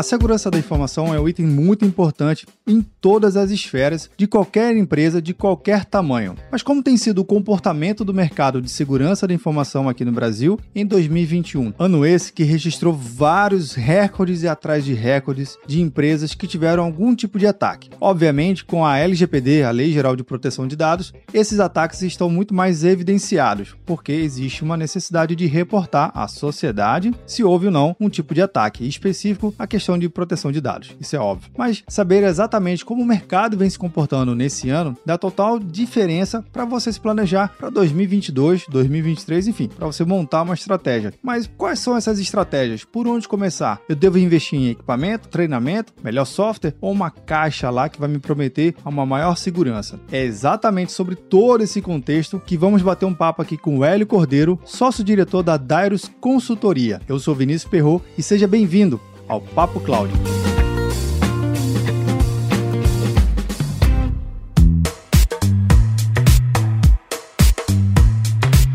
[0.00, 4.74] A segurança da informação é um item muito importante em todas as esferas de qualquer
[4.74, 6.36] empresa de qualquer tamanho.
[6.50, 10.58] Mas como tem sido o comportamento do mercado de segurança da informação aqui no Brasil
[10.74, 11.74] em 2021?
[11.78, 17.14] Ano esse que registrou vários recordes e atrás de recordes de empresas que tiveram algum
[17.14, 17.90] tipo de ataque.
[18.00, 22.54] Obviamente, com a LGPD, a Lei Geral de Proteção de Dados, esses ataques estão muito
[22.54, 28.08] mais evidenciados, porque existe uma necessidade de reportar à sociedade se houve ou não um
[28.08, 30.96] tipo de ataque específico à questão de proteção de dados.
[31.00, 31.50] Isso é óbvio.
[31.56, 36.64] Mas saber exatamente como o mercado vem se comportando nesse ano dá total diferença para
[36.64, 41.12] você se planejar para 2022, 2023, enfim, para você montar uma estratégia.
[41.22, 42.84] Mas quais são essas estratégias?
[42.84, 43.80] Por onde começar?
[43.88, 48.18] Eu devo investir em equipamento, treinamento, melhor software ou uma caixa lá que vai me
[48.18, 50.00] prometer uma maior segurança?
[50.10, 54.06] É exatamente sobre todo esse contexto que vamos bater um papo aqui com o Hélio
[54.06, 57.00] Cordeiro, sócio-diretor da Dairos Consultoria.
[57.08, 60.12] Eu sou Vinícius Perro e seja bem-vindo ao Papo Cloud.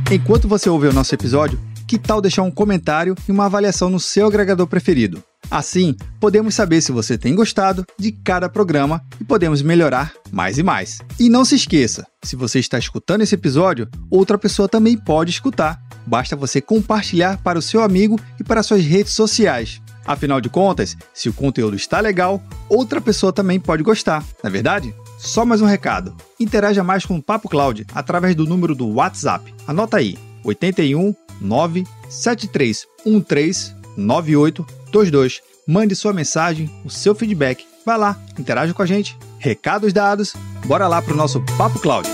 [0.10, 4.00] Enquanto você ouve o nosso episódio, que tal deixar um comentário e uma avaliação no
[4.00, 5.22] seu agregador preferido?
[5.52, 10.64] Assim, podemos saber se você tem gostado de cada programa e podemos melhorar mais e
[10.64, 11.00] mais.
[11.20, 15.80] E não se esqueça, se você está escutando esse episódio, outra pessoa também pode escutar.
[16.08, 19.82] Basta você compartilhar para o seu amigo e para suas redes sociais.
[20.06, 24.52] Afinal de contas, se o conteúdo está legal, outra pessoa também pode gostar, não é
[24.52, 24.94] verdade?
[25.18, 26.16] Só mais um recado.
[26.40, 29.54] Interaja mais com o Papo Cloud através do número do WhatsApp.
[29.68, 35.42] Anota aí: 81 97313 9822.
[35.68, 37.66] Mande sua mensagem, o seu feedback.
[37.86, 39.18] Vai lá, interaja com a gente.
[39.40, 42.08] Recados dados, bora lá para o nosso Papo Cloud.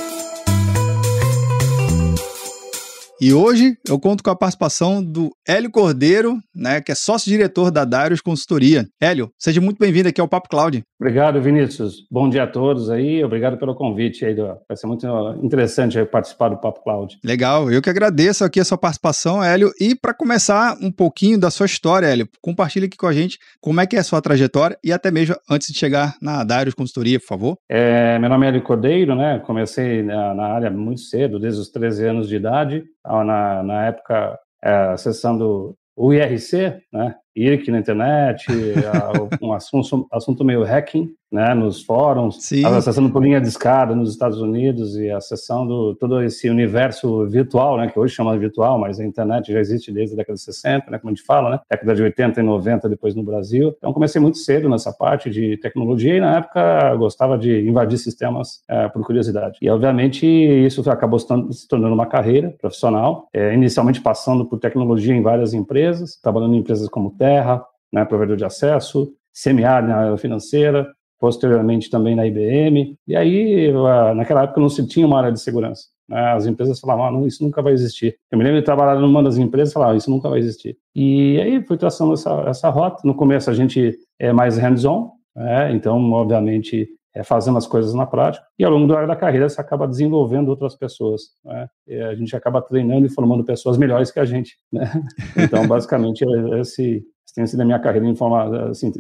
[3.24, 7.86] E hoje eu conto com a participação do Hélio Cordeiro, né, que é sócio-diretor da
[7.86, 8.88] Darius Consultoria.
[9.00, 10.82] Hélio, seja muito bem-vindo aqui ao Papo Cloud.
[11.00, 11.98] Obrigado, Vinícius.
[12.10, 13.24] Bom dia a todos aí.
[13.24, 14.34] Obrigado pelo convite aí.
[14.34, 15.06] Vai ser muito
[15.44, 17.20] interessante participar do Papo Cloud.
[17.24, 17.72] Legal.
[17.72, 19.72] Eu que agradeço aqui a sua participação, Hélio.
[19.80, 23.80] E para começar um pouquinho da sua história, Hélio, compartilhe aqui com a gente como
[23.82, 27.20] é que é a sua trajetória e até mesmo antes de chegar na Darius Consultoria,
[27.20, 27.58] por favor.
[27.70, 29.44] É, meu nome é Hélio Cordeiro, né?
[29.46, 34.40] Comecei na, na área muito cedo, desde os 13 anos de idade na, na época
[34.64, 38.46] é, acessando o IRC, né, IRC na internet,
[39.42, 42.66] um assunto, assunto meio hacking, né, nos fóruns, Sim.
[42.66, 47.88] acessando por linha de escada nos Estados Unidos e acessando todo esse universo virtual, né,
[47.88, 51.00] que hoje chama virtual, mas a internet já existe desde a década de 60, né,
[51.00, 53.74] como a gente fala, né, década de 80 e 90 depois no Brasil.
[53.78, 58.62] Então comecei muito cedo nessa parte de tecnologia e na época gostava de invadir sistemas
[58.68, 59.58] é, por curiosidade.
[59.62, 65.22] E obviamente isso acabou se tornando uma carreira profissional, é, inicialmente passando por tecnologia em
[65.22, 70.88] várias empresas, trabalhando em empresas como Terra, né, provedor de acesso, semiárido na área financeira,
[71.20, 72.98] posteriormente também na IBM.
[73.08, 73.72] E aí,
[74.16, 75.84] naquela época, não se tinha uma área de segurança.
[76.10, 76.20] Né?
[76.34, 78.18] As empresas falavam, ah, não, isso nunca vai existir.
[78.32, 80.76] Eu me lembro de trabalhar numa das empresas e falar, ah, isso nunca vai existir.
[80.96, 83.04] E aí fui traçando essa, essa rota.
[83.06, 85.72] No começo a gente é mais hands-on, né?
[85.74, 89.88] então, obviamente, é fazendo as coisas na prática, e ao longo da carreira você acaba
[89.88, 91.22] desenvolvendo outras pessoas.
[91.44, 91.70] Né?
[92.10, 94.58] a gente acaba treinando e formando pessoas melhores que a gente.
[94.72, 94.90] Né?
[95.38, 97.04] Então, basicamente, é esse,
[97.36, 98.92] tem sido a minha carreira em forma assim,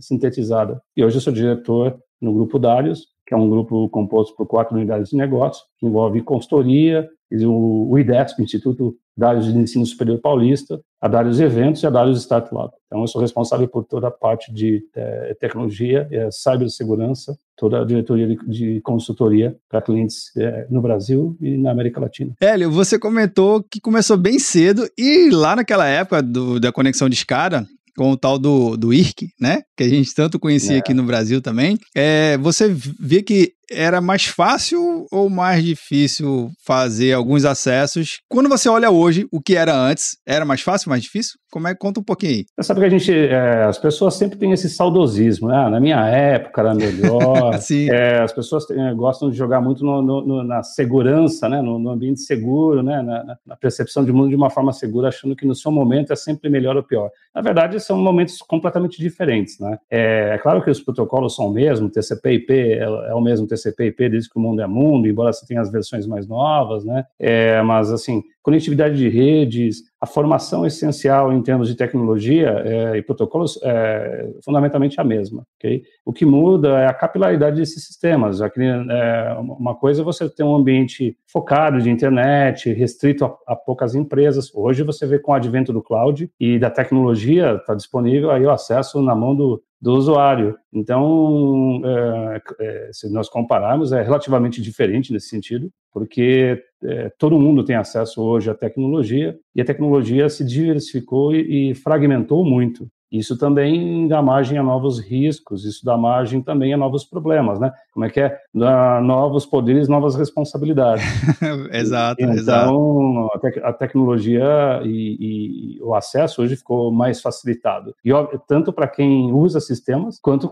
[0.00, 0.80] sintetizada.
[0.96, 4.76] E hoje eu sou diretor no Grupo Darius, que é um grupo composto por quatro
[4.76, 7.08] unidades de negócio, que envolve consultoria,
[7.44, 12.70] o IDESP, Instituto Darius de Ensino Superior Paulista, a Darius Eventos e a Darius Startup.
[12.86, 17.84] Então, eu sou responsável por toda a parte de é, tecnologia, é, cibersegurança, toda a
[17.84, 22.32] diretoria de, de consultoria para clientes é, no Brasil e na América Latina.
[22.40, 27.14] Hélio, você comentou que começou bem cedo e lá naquela época do, da conexão de
[27.14, 27.66] escada,
[27.96, 29.62] com o tal do, do IRC, né?
[29.76, 30.78] Que a gente tanto conhecia é.
[30.78, 31.78] aqui no Brasil também.
[31.94, 38.20] É, você vê que era mais fácil ou mais difícil fazer alguns acessos?
[38.28, 41.34] Quando você olha hoje o que era antes, era mais fácil, mais difícil?
[41.52, 42.44] Como é conta um pouquinho aí?
[42.58, 45.68] Você sabe que a gente, é, as pessoas sempre têm esse saudosismo, né?
[45.68, 47.52] Na minha época era melhor.
[47.92, 51.60] é, as pessoas têm, é, gostam de jogar muito no, no, na segurança, né?
[51.60, 53.02] No, no, ambiente seguro, né?
[53.02, 56.16] Na, na, percepção de mundo de uma forma segura, achando que no seu momento é
[56.16, 57.10] sempre melhor ou pior.
[57.34, 59.76] Na verdade, são momentos completamente diferentes, né?
[59.90, 63.61] É, é claro que os protocolos são o mesmo, TCP/IP é, é o mesmo TCP
[63.62, 67.04] TCP/IP desde que o mundo é mundo, embora você tenha as versões mais novas, né?
[67.18, 73.02] É, mas assim, conectividade de redes, a formação essencial em termos de tecnologia é, e
[73.02, 75.46] protocolos é fundamentalmente a mesma.
[75.58, 75.84] Okay?
[76.04, 78.42] O que muda é a capilaridade desses sistemas.
[78.42, 83.56] Aqui, é, uma coisa é você ter um ambiente focado de internet, restrito a, a,
[83.56, 84.52] poucas empresas.
[84.52, 88.50] Hoje você vê com o advento do cloud e da tecnologia, está disponível aí o
[88.50, 90.56] acesso na mão do, do usuário.
[90.72, 97.64] Então, é, é, se nós compararmos, é relativamente diferente nesse sentido, porque é, todo mundo
[97.64, 102.88] tem acesso hoje à tecnologia e a tecnologia se diversificou e, e fragmentou muito.
[103.12, 107.70] Isso também dá margem a novos riscos, isso dá margem também a novos problemas, né?
[107.92, 108.38] Como é que é?
[108.54, 111.04] Dá novos poderes, novas responsabilidades.
[111.70, 113.30] exato, então, exato.
[113.34, 117.94] A, te a tecnologia e, e, o acesso hoje ficou mais facilitado.
[118.02, 118.10] E
[118.48, 120.48] tanto para quem usa sistemas, quanto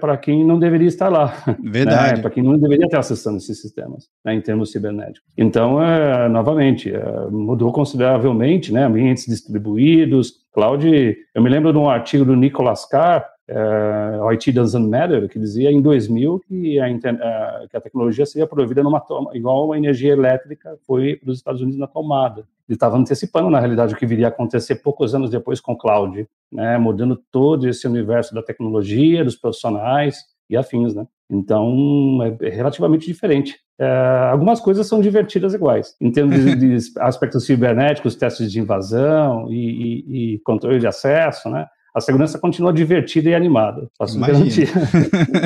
[0.00, 1.34] para é, quem não deveria estar lá.
[1.60, 2.16] Verdade.
[2.16, 2.20] Né?
[2.20, 4.32] Para quem não deveria estar acessando esses sistemas, né?
[4.32, 5.28] em termos cibernéticos.
[5.36, 8.84] Então, é, novamente, é, mudou consideravelmente, né?
[8.84, 14.52] Ambientes distribuídos, Cloud, eu me lembro de um artigo do Nicholas Carr, é, o IT
[14.52, 18.98] Doesn't Matter, que dizia em 2000 que a, é, que a tecnologia seria provida numa
[18.98, 22.48] toma, igual a energia elétrica foi para os Estados Unidos na tomada.
[22.66, 25.76] Ele estava antecipando, na realidade, o que viria a acontecer poucos anos depois com o
[25.76, 31.06] cloud, né, mudando todo esse universo da tecnologia, dos profissionais e afins, né?
[31.30, 33.56] Então, é relativamente diferente.
[33.78, 39.50] É, algumas coisas são divertidas iguais, em termos de, de aspectos cibernéticos, testes de invasão
[39.50, 41.66] e, e, e, controle de acesso, né?
[41.94, 43.88] A segurança continua divertida e animada.
[43.98, 44.68] Posso garantir.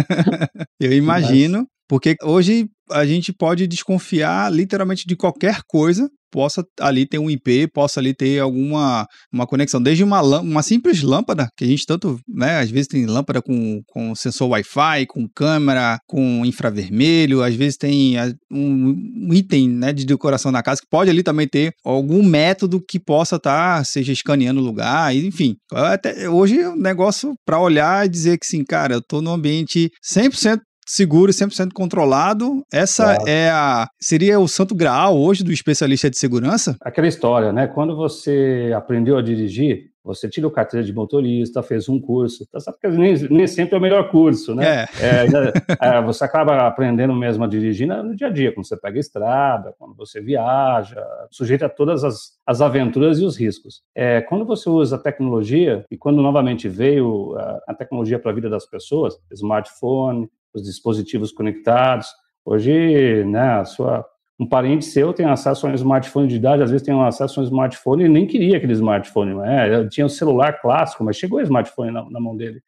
[0.81, 7.19] Eu imagino, porque hoje a gente pode desconfiar literalmente de qualquer coisa possa ali ter
[7.19, 11.67] um IP, possa ali ter alguma uma conexão, desde uma, uma simples lâmpada, que a
[11.67, 17.43] gente tanto, né, às vezes tem lâmpada com, com sensor Wi-Fi, com câmera, com infravermelho,
[17.43, 18.17] às vezes tem
[18.51, 18.95] um,
[19.29, 22.99] um, item, né, de decoração na casa que pode ali também ter algum método que
[22.99, 25.57] possa estar, tá, seja escaneando o lugar, enfim.
[25.73, 29.91] Até, hoje o negócio para olhar e dizer que sim, cara, eu tô num ambiente
[30.05, 30.61] 100%
[30.91, 32.65] seguro e 100% controlado.
[32.73, 33.29] Essa claro.
[33.29, 36.77] é a seria o santo graal hoje do especialista de segurança?
[36.81, 37.69] Aquela história, né?
[37.69, 42.79] Quando você aprendeu a dirigir, você tirou carteira de motorista, fez um curso, tá sabe
[42.81, 44.67] que nem, nem sempre é o melhor curso, né?
[44.67, 44.89] É.
[45.01, 48.97] É, é, você acaba aprendendo mesmo a dirigir no dia a dia, quando você pega
[48.97, 53.83] a estrada, quando você viaja, sujeito a todas as, as aventuras e os riscos.
[53.95, 58.35] É, quando você usa a tecnologia, e quando novamente veio a, a tecnologia para a
[58.35, 62.07] vida das pessoas, smartphone, os dispositivos conectados.
[62.45, 64.05] Hoje, né, sua,
[64.39, 67.41] um parente seu tem acesso a um smartphone de idade, às vezes tem um acesso
[67.41, 69.87] a um smartphone e nem queria aquele smartphone, né?
[69.89, 72.63] tinha um celular clássico, mas chegou o smartphone na, na, mão dele.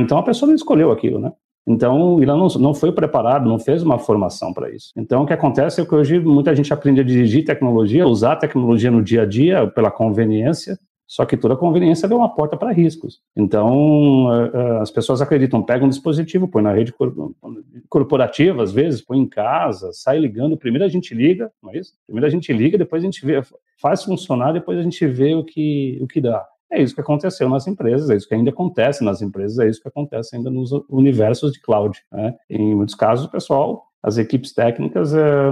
[0.00, 1.32] Então a pessoa não escolheu aquilo, né?
[1.66, 4.90] Então, ele não, não foi preparado, não fez uma formação para isso.
[4.94, 8.90] Então, o que acontece é que hoje muita gente aprende a dirigir tecnologia, usar tecnologia
[8.90, 10.78] no dia a dia pela conveniência,
[11.14, 13.20] só que toda conveniência é uma porta para riscos.
[13.36, 16.92] Então, eh, eh, as pessoas acreditam, pega um dispositivo, põe na rede
[17.88, 20.56] corporativa, às vezes, põe em casa, sai ligando.
[20.56, 21.92] Primeiro a gente liga, não é isso?
[22.04, 23.40] Primeiro a gente liga, depois a gente vê,
[23.80, 26.44] faz funcionar, depois a gente vê o que, o que dá.
[26.72, 29.80] É isso que aconteceu nas empresas, é isso que ainda acontece nas empresas, é isso
[29.80, 31.96] que acontece ainda nos universos de cloud.
[32.10, 32.34] Né?
[32.50, 35.48] Em muitos casos, o pessoal as equipes técnicas é,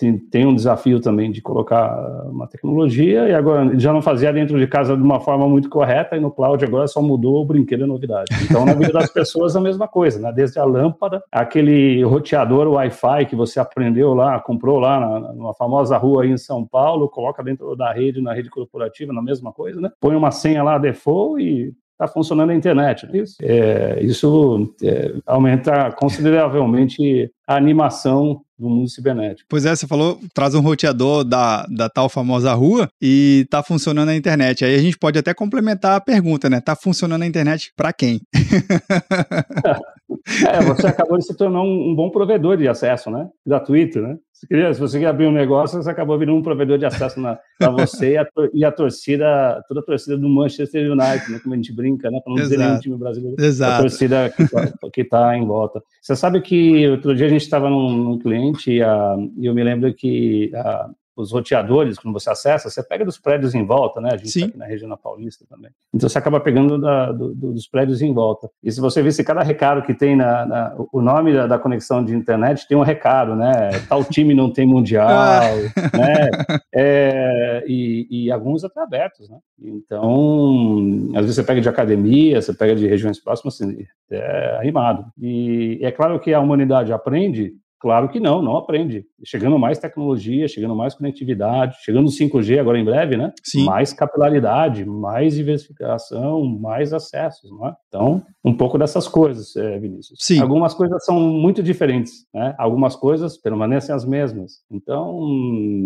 [0.00, 1.94] é, têm um desafio também de colocar
[2.30, 6.16] uma tecnologia e agora já não fazia dentro de casa de uma forma muito correta
[6.16, 8.34] e no cloud agora só mudou o brinquedo e novidade.
[8.42, 10.32] Então na vida das pessoas é a mesma coisa, né?
[10.32, 15.98] Desde a lâmpada, aquele roteador Wi-Fi que você aprendeu lá, comprou lá na, numa famosa
[15.98, 19.78] rua aí em São Paulo, coloca dentro da rede, na rede corporativa, na mesma coisa,
[19.78, 19.90] né?
[20.00, 23.08] Põe uma senha lá default e está funcionando a internet.
[23.10, 29.46] É isso, é, isso é, aumenta consideravelmente a animação do mundo cibernético.
[29.48, 34.10] Pois é, você falou, traz um roteador da, da tal famosa rua e está funcionando
[34.10, 34.64] a internet.
[34.64, 36.58] Aí a gente pode até complementar a pergunta, né?
[36.58, 38.20] Está funcionando a internet para quem?
[40.48, 43.28] é, você acabou de se tornar um, um bom provedor de acesso, né?
[43.46, 44.16] Gratuito, né?
[44.38, 47.18] Se, queria, se você quer abrir um negócio, você acabou virando um provedor de acesso
[47.58, 51.54] para você e a, e a, torcida, toda a torcida do Manchester United, né, como
[51.54, 53.42] a gente brinca, né, para não dizer nenhum time brasileiro.
[53.42, 53.72] Exato.
[53.72, 54.30] A torcida
[54.92, 55.82] que está tá em volta.
[56.02, 59.54] Você sabe que outro dia a gente estava num, num, cliente e, a, e eu
[59.54, 64.00] me lembro que a, os roteadores, quando você acessa, você pega dos prédios em volta,
[64.00, 64.10] né?
[64.12, 65.70] A gente está aqui na região da Paulista também.
[65.94, 68.50] Então você acaba pegando da, do, dos prédios em volta.
[68.62, 72.04] E se você visse cada recado que tem na, na o nome da, da, conexão
[72.04, 73.70] de internet tem um recado, né?
[73.88, 75.96] Tal time não tem mundial, ah.
[75.96, 76.30] né?
[76.74, 79.38] É, e, e, alguns até abertos, né?
[79.58, 85.06] Então, às vezes você pega de academia, você pega de regiões próximas, assim, é animado.
[85.18, 89.06] E é claro que a humanidade aprende Claro que não, não aprende.
[89.24, 93.32] Chegando mais tecnologia, chegando mais conectividade, chegando no 5G agora em breve, né?
[93.42, 93.64] Sim.
[93.64, 97.74] Mais capilaridade, mais diversificação, mais acessos, não é?
[97.88, 100.18] Então, um pouco dessas coisas, é, Vinícius.
[100.20, 100.40] Sim.
[100.40, 102.54] Algumas coisas são muito diferentes, né?
[102.58, 104.60] Algumas coisas permanecem as mesmas.
[104.70, 105.18] Então,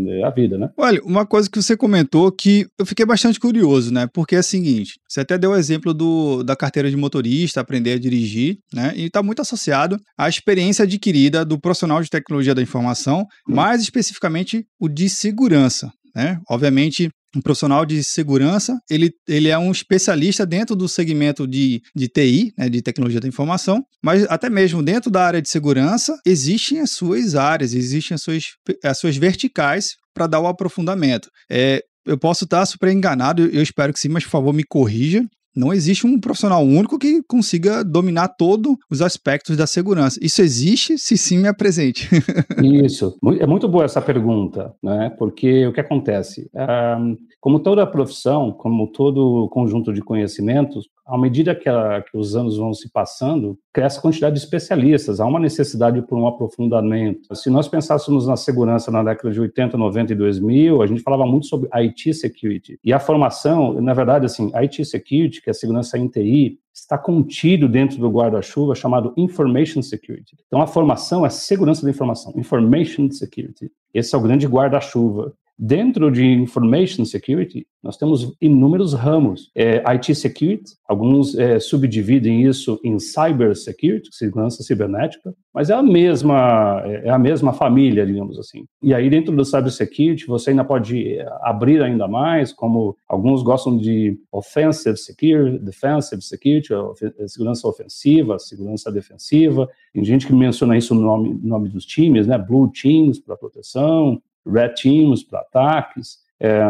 [0.08, 0.70] é a vida, né?
[0.76, 4.08] Olha, uma coisa que você comentou que eu fiquei bastante curioso, né?
[4.12, 7.92] Porque é o seguinte, você até deu o exemplo do, da carteira de motorista, aprender
[7.92, 8.92] a dirigir, né?
[8.96, 13.54] E está muito associado à experiência adquirida do profissional de tecnologia da informação, hum.
[13.54, 16.40] mais especificamente o de segurança, né?
[16.48, 22.08] Obviamente, um profissional de segurança, ele, ele é um especialista dentro do segmento de, de
[22.08, 26.80] TI, né, de tecnologia da informação, mas até mesmo dentro da área de segurança, existem
[26.80, 28.44] as suas áreas, existem as suas,
[28.82, 31.28] as suas verticais para dar o aprofundamento.
[31.48, 35.24] É, eu posso estar super enganado, eu espero que sim, mas por favor me corrija.
[35.54, 40.18] Não existe um profissional único que consiga dominar todos os aspectos da segurança.
[40.22, 40.96] Isso existe?
[40.98, 42.08] Se sim, me apresente.
[42.62, 43.18] Isso.
[43.40, 45.10] É muito boa essa pergunta, né?
[45.18, 46.50] Porque o que acontece?
[46.54, 52.36] Um, como toda profissão, como todo conjunto de conhecimentos, à medida que, a, que, os
[52.36, 57.34] anos vão se passando, cresce a quantidade de especialistas, há uma necessidade por um aprofundamento.
[57.34, 61.24] Se nós pensássemos na segurança na década de 80, 90 e 2000, a gente falava
[61.24, 62.78] muito sobre IT security.
[62.84, 66.96] E a formação, na verdade, assim, IT security, que é a segurança em TI, está
[66.96, 70.36] contido dentro do guarda-chuva chamado Information Security.
[70.46, 73.70] Então, a formação é segurança da informação, Information Security.
[73.92, 75.32] Esse é o grande guarda-chuva.
[75.62, 79.50] Dentro de Information Security, nós temos inúmeros ramos.
[79.54, 85.82] É, IT Security, alguns é, subdividem isso em Cyber Security, segurança cibernética, mas é a
[85.82, 88.64] mesma é, é a mesma família, digamos assim.
[88.82, 93.42] E aí dentro do Cyber Security você ainda pode é, abrir ainda mais, como alguns
[93.42, 96.72] gostam de Offensive Security, Defensive Security,
[97.18, 99.68] é, segurança ofensiva, segurança defensiva.
[99.92, 102.38] Tem gente que menciona isso no nome, no nome dos times, né?
[102.38, 106.62] Blue Teams para proteção, Red Teams para ataques, é,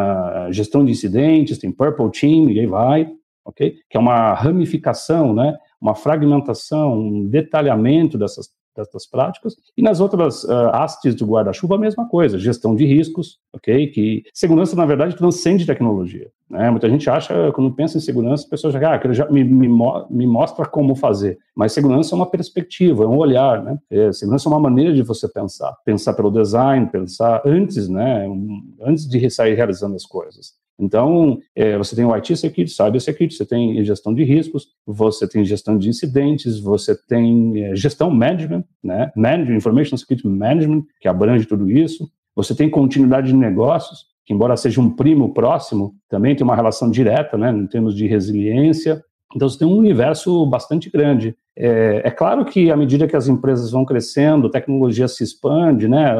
[0.51, 3.11] gestão de incidentes, tem Purple Team e aí vai,
[3.45, 3.77] ok?
[3.89, 5.57] Que é uma ramificação, né?
[5.81, 9.57] Uma fragmentação, um detalhamento dessas dessas práticas.
[9.77, 13.87] E nas outras uh, hastes do guarda-chuva, a mesma coisa, gestão de riscos, ok?
[13.89, 16.31] Que segurança, na verdade, transcende tecnologia.
[16.49, 16.69] Né?
[16.69, 19.69] Muita gente acha, quando pensa em segurança, a pessoa já, ah, já me, me,
[20.11, 21.39] me, mostra como fazer.
[21.55, 23.79] Mas segurança é uma perspectiva, é um olhar, né?
[23.89, 25.73] É, segurança é uma maneira de você pensar.
[25.85, 28.27] Pensar pelo design, pensar antes, né?
[28.29, 30.55] Um, antes de sair realizando as coisas.
[30.81, 35.29] Então, é, você tem o IT Security, Cyber Security, você tem gestão de riscos, você
[35.29, 39.13] tem gestão de incidentes, você tem é, gestão management, né?
[39.15, 42.11] Management, Information Security Management, que abrange tudo isso.
[42.35, 46.91] Você tem continuidade de negócios, que embora seja um primo próximo, também tem uma relação
[46.91, 49.05] direta, né, em termos de resiliência.
[49.35, 51.37] Então, você tem um universo bastante grande.
[51.63, 55.87] É, é, claro que à medida que as empresas vão crescendo, a tecnologia se expande,
[55.87, 56.11] né,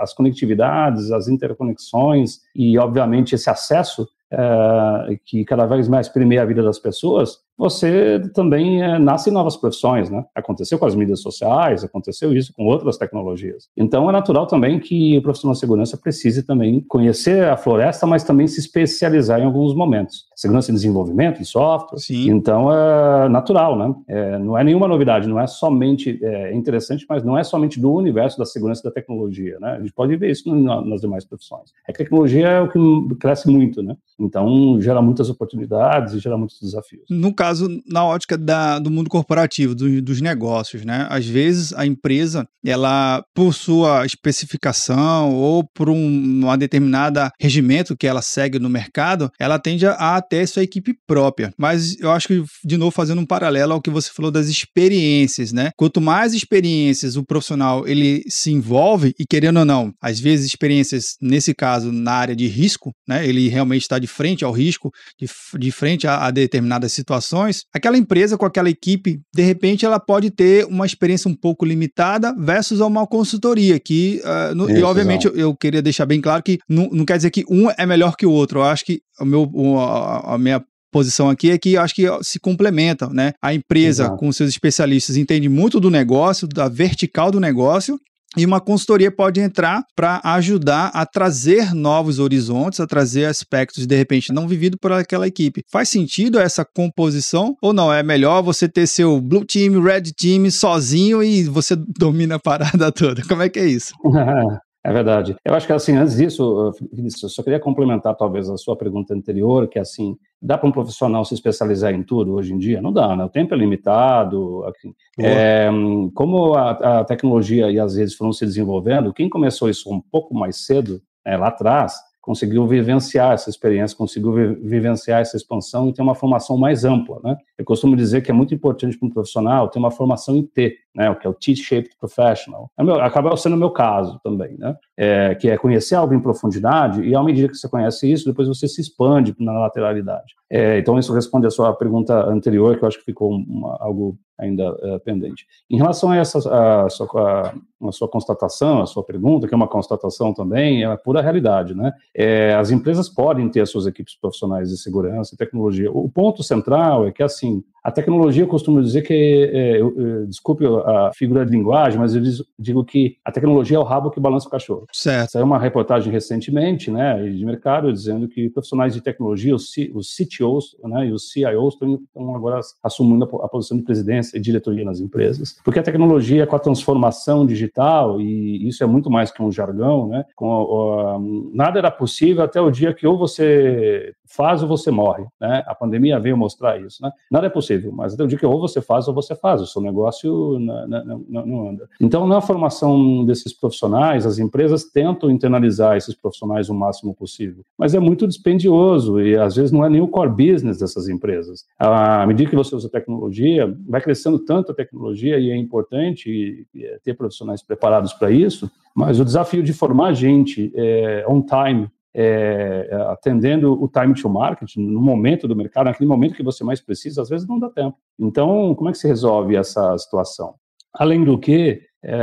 [0.00, 6.44] as conectividades, as interconexões e, obviamente, esse acesso é, que cada vez mais permeia a
[6.44, 10.24] vida das pessoas, você também é, nasce em novas profissões, né?
[10.34, 13.68] Aconteceu com as mídias sociais, aconteceu isso com outras tecnologias.
[13.76, 18.24] Então é natural também que o profissional de segurança precise também conhecer a floresta, mas
[18.24, 20.26] também se especializar em alguns momentos.
[20.34, 21.98] Segurança e desenvolvimento de software.
[21.98, 22.30] Sim.
[22.30, 23.94] Então é natural, né?
[24.08, 27.92] É, não é nenhuma novidade, não é somente é interessante, mas não é somente do
[27.92, 29.72] universo da segurança e da tecnologia, né?
[29.72, 31.70] A gente pode ver isso nas demais profissões.
[31.88, 33.96] É que a tecnologia é o que cresce muito, né?
[34.18, 37.04] Então gera muitas oportunidades e gera muitos desafios.
[37.08, 41.06] No caso caso, na ótica da, do mundo corporativo, do, dos negócios, né?
[41.08, 48.06] Às vezes a empresa, ela, por sua especificação ou por um, uma determinada regimento que
[48.06, 51.52] ela segue no mercado, ela tende a ter sua equipe própria.
[51.56, 55.52] Mas eu acho que, de novo, fazendo um paralelo ao que você falou das experiências,
[55.52, 55.70] né?
[55.76, 61.16] Quanto mais experiências o profissional ele se envolve, e querendo ou não, às vezes experiências,
[61.22, 63.26] nesse caso, na área de risco, né?
[63.26, 67.64] Ele realmente está de frente ao risco, de, de frente a, a determinadas situações informações,
[67.74, 72.34] aquela empresa com aquela equipe, de repente, ela pode ter uma experiência um pouco limitada
[72.38, 76.58] versus uma consultoria, que, uh, no, e obviamente eu, eu, queria deixar bem claro que
[76.68, 78.60] não, não quer dizer que um é melhor que o outro.
[78.60, 82.38] Eu acho que o meu, a, a minha posição aqui é que acho que se
[82.40, 83.32] complementam, né?
[83.42, 84.16] A empresa Exato.
[84.16, 87.98] com seus especialistas entende muito do negócio, da vertical do negócio,
[88.36, 93.96] e uma consultoria pode entrar para ajudar a trazer novos horizontes, a trazer aspectos de
[93.96, 95.62] repente não vivido por aquela equipe.
[95.70, 97.92] Faz sentido essa composição ou não?
[97.92, 102.92] É melhor você ter seu blue team, red team sozinho e você domina a parada
[102.92, 103.22] toda?
[103.26, 103.92] Como é que é isso?
[104.86, 105.34] É verdade.
[105.44, 109.12] Eu acho que, assim, antes disso, Vinícius, eu só queria complementar, talvez, a sua pergunta
[109.12, 112.80] anterior, que, assim, dá para um profissional se especializar em tudo hoje em dia?
[112.80, 113.24] Não dá, né?
[113.24, 114.64] O tempo é limitado.
[114.64, 115.68] Assim, é,
[116.14, 120.32] como a, a, tecnologia e as redes foram se desenvolvendo, quem começou isso um pouco
[120.32, 126.02] mais cedo, né, lá atrás, conseguiu vivenciar essa experiência, conseguiu vivenciar essa expansão e ter
[126.02, 127.36] uma formação mais ampla, né?
[127.58, 130.76] Eu costumo dizer que é muito importante para um profissional ter uma formação em T,
[130.94, 131.10] né?
[131.10, 132.70] O que é o T-shaped professional.
[132.78, 134.76] É meu, acaba sendo o meu caso também, né?
[134.96, 138.48] É, que é conhecer algo em profundidade e, à medida que você conhece isso, depois
[138.48, 140.34] você se expande na lateralidade.
[140.48, 144.16] É, então, isso responde a sua pergunta anterior, que eu acho que ficou uma, algo
[144.38, 145.46] ainda é, pendente.
[145.68, 149.56] Em relação a essa a sua, a, a sua, constatação, a sua pergunta, que é
[149.56, 151.92] uma constatação também, é pura realidade, né?
[152.14, 155.90] É, as empresas podem ter as suas equipes profissionais de segurança e tecnologia.
[155.90, 157.45] O ponto central é que, assim,
[157.86, 162.16] a tecnologia, eu costumo dizer que, é, eu, eu, desculpe a figura de linguagem, mas
[162.16, 162.22] eu
[162.58, 164.88] digo que a tecnologia é o rabo que balança o cachorro.
[164.92, 165.30] Certo.
[165.30, 170.12] Saiu uma reportagem recentemente, né, de mercado, dizendo que profissionais de tecnologia, os, C, os
[170.16, 174.84] CTOs né, e os CIOs estão, agora assumindo a, a, posição de presidência e diretoria
[174.84, 175.56] nas empresas.
[175.64, 180.08] Porque a tecnologia, com a transformação digital, e isso é muito mais que um jargão,
[180.08, 185.24] né, com, nada era possível até o dia que ou você faz ou você morre.
[185.40, 185.62] Né?
[185.66, 187.02] A pandemia veio mostrar isso.
[187.02, 187.10] Né?
[187.36, 189.66] Nada é possível, mas até o dia que ou você faz ou você faz, o
[189.66, 191.86] seu negócio não, não, não, anda.
[192.00, 197.94] Então, na formação desses profissionais, as empresas tentam internalizar esses profissionais o máximo possível, mas
[197.94, 201.66] é muito dispendioso e às vezes não é nem o core business dessas empresas.
[201.78, 206.98] À medida que você usa tecnologia, vai crescendo tanto a tecnologia e é importante é
[207.04, 212.88] ter profissionais preparados para isso, mas o desafio de formar gente é, on time é,
[213.10, 217.20] atendendo o time to market no momento do mercado, naquele momento que você mais precisa,
[217.20, 217.98] às vezes não dá tempo.
[218.18, 220.54] Então, como é que se resolve essa situação?
[220.94, 222.16] Além do que, é,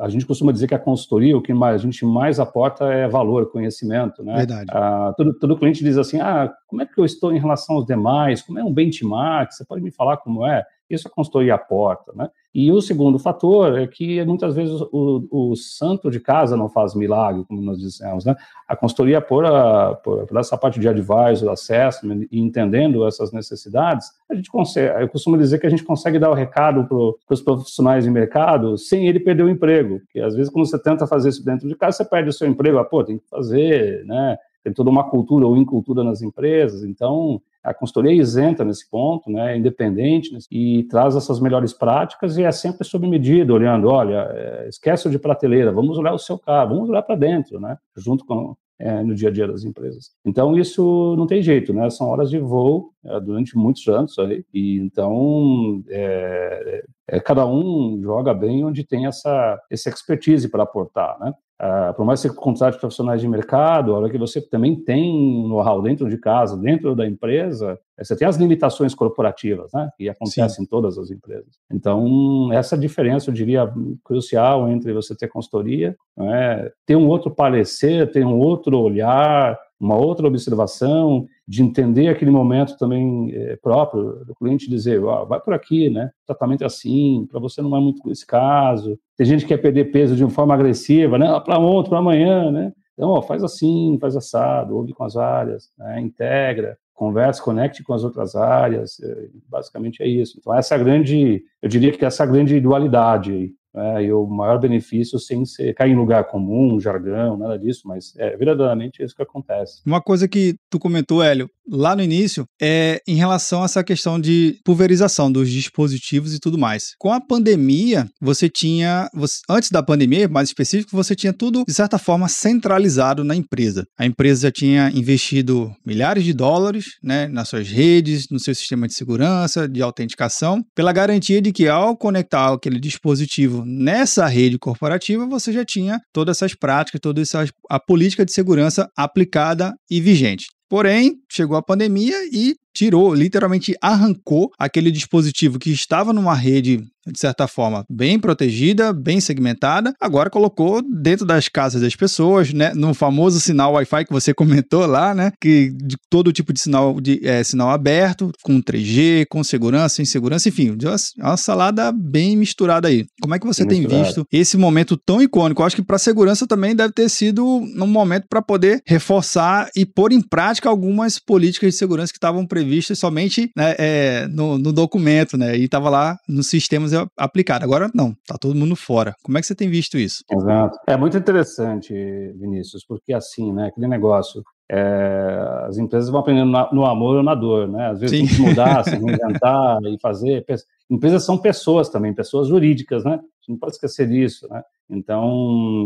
[0.00, 3.06] a gente costuma dizer que a consultoria, o que mais, a gente mais aporta é
[3.06, 4.34] valor, conhecimento, né?
[4.36, 4.70] Verdade.
[4.70, 7.84] Ah, todo, todo cliente diz assim, ah, como é que eu estou em relação aos
[7.84, 8.40] demais?
[8.40, 9.52] Como é um benchmark?
[9.52, 10.64] Você pode me falar como é?
[10.94, 12.28] Isso a consultoria aporta, né?
[12.54, 16.94] E o segundo fator é que muitas vezes o, o, santo de casa não faz
[16.94, 18.36] milagre, como nós dissemos, né?
[18.68, 24.08] A consultoria, por, a, por, por essa parte de advisor, acesso e entendendo essas necessidades,
[24.30, 27.40] a gente consegue, eu costumo dizer que a gente consegue dar o recado para os
[27.40, 31.30] profissionais de mercado sem ele perder o emprego, porque às vezes quando você tenta fazer
[31.30, 34.36] isso dentro de casa, você perde o seu emprego, ah, pô, tem que fazer, né?
[34.62, 39.30] Tem toda uma cultura ou incultura nas empresas, então a consultoria é isenta nesse ponto,
[39.30, 43.88] né, é independente, né, e traz essas melhores práticas e é sempre sob medida, olhando,
[43.88, 47.76] olha, é, esquece de prateleira, vamos olhar o seu carro, vamos olhar para dentro, né,
[47.96, 50.10] junto com é, no dia a dia das empresas.
[50.24, 54.44] Então isso não tem jeito, né, são horas de voo é, durante muitos anos aí,
[54.52, 56.82] e então é,
[57.24, 61.32] cada um joga bem onde tem essa, essa expertise para aportar, né.
[61.62, 65.46] Uh, por mais que você contrate profissionais de mercado, a hora que você também tem
[65.46, 69.88] know-how dentro de casa, dentro da empresa, eh, você tem as limitações corporativas, né?
[69.96, 70.62] Que acontecem Sim.
[70.64, 71.54] em todas as empresas.
[71.70, 73.72] Então, essa diferença, eu diria,
[74.02, 76.68] crucial entre você ter consultoria, né?
[76.84, 82.78] ter um outro parecer, ter um outro olhar, uma outra observação, de entender aquele momento
[82.78, 86.10] também é, próprio do cliente dizer, oh, vai por aqui, né?
[86.22, 88.98] O tratamento é assim, para você não é muito esse caso.
[89.18, 91.28] Tem gente que quer perder peso de uma forma agressiva, né?
[91.40, 92.72] Para ontem, para amanhã, né?
[92.94, 96.00] Então, ó, faz assim, faz assado, ouve com as áreas, né?
[96.00, 100.38] integra, conversa, conecte com as outras áreas, é, basicamente é isso.
[100.40, 104.26] Então, essa é grande, eu diria que essa é grande dualidade aí né, e o
[104.26, 109.14] maior benefício sem ser, cair em lugar comum, jargão, nada disso, mas é verdadeiramente isso
[109.14, 109.80] que acontece.
[109.86, 114.20] Uma coisa que tu comentou, Hélio, lá no início, é em relação a essa questão
[114.20, 116.94] de pulverização dos dispositivos e tudo mais.
[116.98, 121.72] Com a pandemia, você tinha, você, antes da pandemia, mais específico, você tinha tudo, de
[121.72, 123.84] certa forma, centralizado na empresa.
[123.98, 128.86] A empresa já tinha investido milhares de dólares né, nas suas redes, no seu sistema
[128.86, 135.26] de segurança, de autenticação, pela garantia de que ao conectar aquele dispositivo nessa rede corporativa,
[135.26, 140.46] você já tinha todas essas práticas, toda essa, a política de segurança aplicada e vigente.
[140.68, 147.18] Porém, chegou a pandemia e tirou, literalmente arrancou aquele dispositivo que estava numa rede de
[147.18, 149.94] certa forma, bem protegida, bem segmentada.
[150.00, 152.72] Agora colocou dentro das casas das pessoas, né?
[152.74, 155.32] No famoso sinal Wi-Fi que você comentou lá, né?
[155.40, 160.04] Que de todo tipo de sinal, de, é, sinal aberto, com 3G, com segurança, sem
[160.04, 160.76] segurança, enfim,
[161.18, 163.04] é uma salada bem misturada aí.
[163.20, 165.62] Como é que você tem visto esse momento tão icônico?
[165.62, 169.84] Eu acho que para segurança também deve ter sido um momento para poder reforçar e
[169.84, 174.72] pôr em prática algumas políticas de segurança que estavam previstas somente né, é, no, no
[174.72, 175.56] documento, né?
[175.56, 177.64] E estava lá nos sistemas fazer aplicado.
[177.64, 179.14] Agora não, tá todo mundo fora.
[179.22, 180.22] Como é que você tem visto isso?
[180.30, 180.78] Exato.
[180.86, 181.92] É muito interessante,
[182.38, 187.34] Vinícius, porque assim, né, aquele negócio, é, as empresas vão aprendendo no amor ou na
[187.34, 187.88] dor, né?
[187.90, 188.26] Às vezes Sim.
[188.26, 190.44] tem que mudar, se reinventar e fazer.
[190.90, 193.12] Empresas são pessoas também, pessoas jurídicas, né?
[193.12, 194.62] A gente não pode esquecer disso, né?
[194.90, 195.26] Então,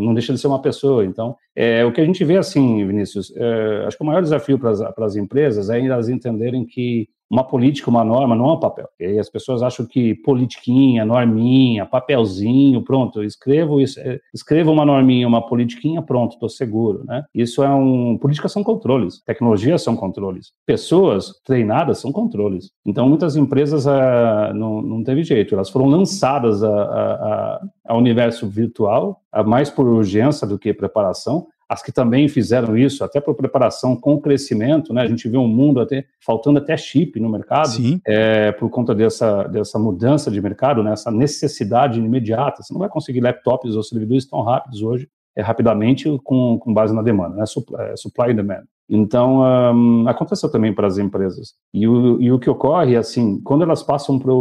[0.03, 1.05] não deixa de ser uma pessoa.
[1.05, 4.59] Então, é, o que a gente vê assim, Vinícius, é, acho que o maior desafio
[4.59, 8.89] para as empresas é elas entenderem que uma política, uma norma, não é um papel.
[8.99, 14.85] E as pessoas acham que politiquinha, norminha, papelzinho, pronto, eu escrevo isso, é, escrevo uma
[14.85, 17.25] norminha, uma politiquinha, pronto, estou seguro, né?
[17.35, 18.17] Isso é um...
[18.19, 22.71] Políticas são controles, tecnologias são controles, pessoas treinadas são controles.
[22.85, 27.99] Então, muitas empresas ah, não, não teve jeito, elas foram lançadas a, a, a, ao
[27.99, 33.35] universo virtual, mais por urgência do que preparação, as que também fizeram isso, até por
[33.35, 35.03] preparação com o crescimento, né?
[35.03, 37.71] A gente vê um mundo até faltando até chip no mercado,
[38.07, 40.93] é, por conta dessa, dessa mudança de mercado, né?
[40.93, 42.63] essa necessidade imediata.
[42.63, 46.95] Você não vai conseguir laptops ou servidores tão rápidos hoje, é, rapidamente, com, com base
[46.95, 47.47] na demanda, né?
[47.47, 48.63] Supply, é, supply and demand.
[48.89, 49.41] Então,
[49.75, 51.55] um, aconteceu também para as empresas.
[51.75, 54.33] E o, e o que ocorre, assim, quando elas passam para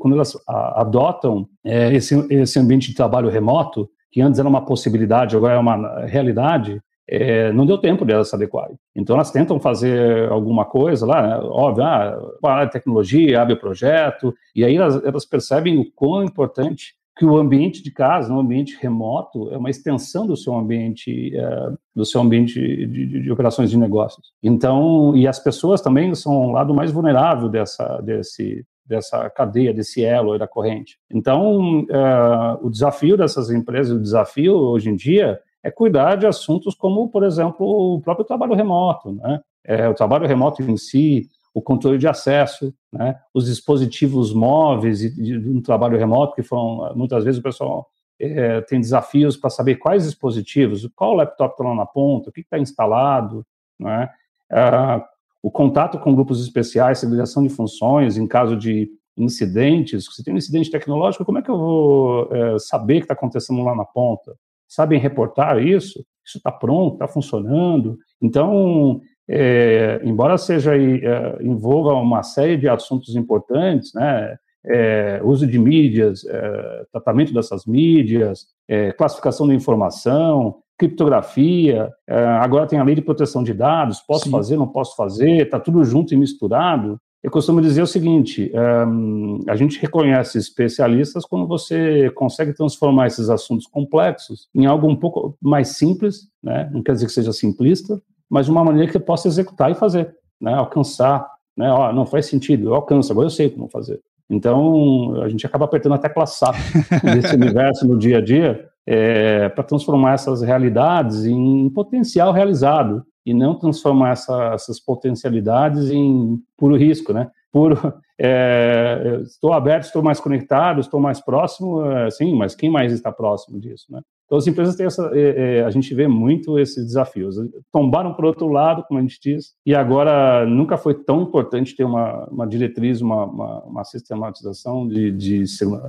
[0.00, 4.64] quando elas a, adotam é, esse, esse ambiente de trabalho remoto, que antes era uma
[4.64, 8.76] possibilidade, agora é uma realidade, é, não deu tempo delas se adequarem.
[8.94, 11.36] Então elas tentam fazer alguma coisa lá, né?
[11.42, 16.94] óbvio, ah, a tecnologia, abre o projeto, e aí elas, elas, percebem o quão importante
[17.16, 21.72] que o ambiente de casa, um ambiente remoto, é uma extensão do seu ambiente, é,
[21.94, 24.32] do seu ambiente de, de, de, operações de negócios.
[24.42, 30.04] Então, e as pessoas também são o lado mais vulnerável dessa, desse, dessa cadeia, desse
[30.04, 30.98] elo da corrente.
[31.10, 36.74] Então, uh, o desafio dessas empresas, o desafio hoje em dia é cuidar de assuntos
[36.74, 39.40] como, por exemplo, o próprio trabalho remoto, né?
[39.64, 43.16] É, o trabalho remoto em si, o controle de acesso, né?
[43.32, 47.86] os dispositivos móveis de, de um trabalho remoto que foram muitas vezes o pessoal
[48.18, 52.40] é, tem desafios para saber quais dispositivos, qual laptop está lá na ponta, o que
[52.40, 53.44] está instalado,
[53.78, 54.08] né?
[54.50, 55.04] Ah,
[55.42, 60.38] o contato com grupos especiais, civilização de funções, em caso de incidentes, se tem um
[60.38, 64.34] incidente tecnológico, como é que eu vou é, saber que está acontecendo lá na ponta?
[64.68, 66.04] Sabem reportar isso?
[66.24, 67.98] Isso está pronto, está funcionando?
[68.20, 75.58] Então, é, embora seja é, envolva uma série de assuntos importantes, né, é, uso de
[75.58, 82.96] mídias, é, tratamento dessas mídias, é, classificação da informação, criptografia, é, agora tem a lei
[82.96, 84.30] de proteção de dados, posso Sim.
[84.30, 86.98] fazer, não posso fazer, está tudo junto e misturado.
[87.22, 88.50] Eu costumo dizer o seguinte:
[88.88, 94.96] um, a gente reconhece especialistas quando você consegue transformar esses assuntos complexos em algo um
[94.96, 96.68] pouco mais simples, né?
[96.72, 99.74] não quer dizer que seja simplista, mas de uma maneira que eu possa executar e
[99.74, 100.52] fazer, né?
[100.52, 101.30] alcançar.
[101.56, 101.70] Né?
[101.70, 104.00] Ó, não faz sentido, eu alcanço, agora eu sei como fazer.
[104.28, 106.56] Então, a gente acaba apertando a tecla SAP
[107.04, 113.32] desse universo no dia a dia, é, para transformar essas realidades em potencial realizado e
[113.32, 117.30] não transformar essa, essas potencialidades em puro risco, né?
[117.52, 117.76] Puro,
[118.18, 123.12] é, estou aberto, estou mais conectado, estou mais próximo, é, sim, mas quem mais está
[123.12, 124.00] próximo disso, né?
[124.32, 127.36] Então, as empresas têm essa, é, é, a gente vê muito esses desafios.
[127.70, 131.84] Tombaram por outro lado, como a gente diz, e agora nunca foi tão importante ter
[131.84, 135.46] uma, uma diretriz, uma, uma, uma sistematização de, de,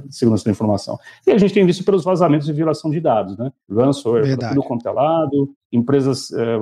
[0.10, 1.00] segurança da informação.
[1.26, 3.50] E a gente tem visto pelos vazamentos de violação de dados, né?
[3.72, 6.58] Ransomware, tudo quanto é lado, empresas é,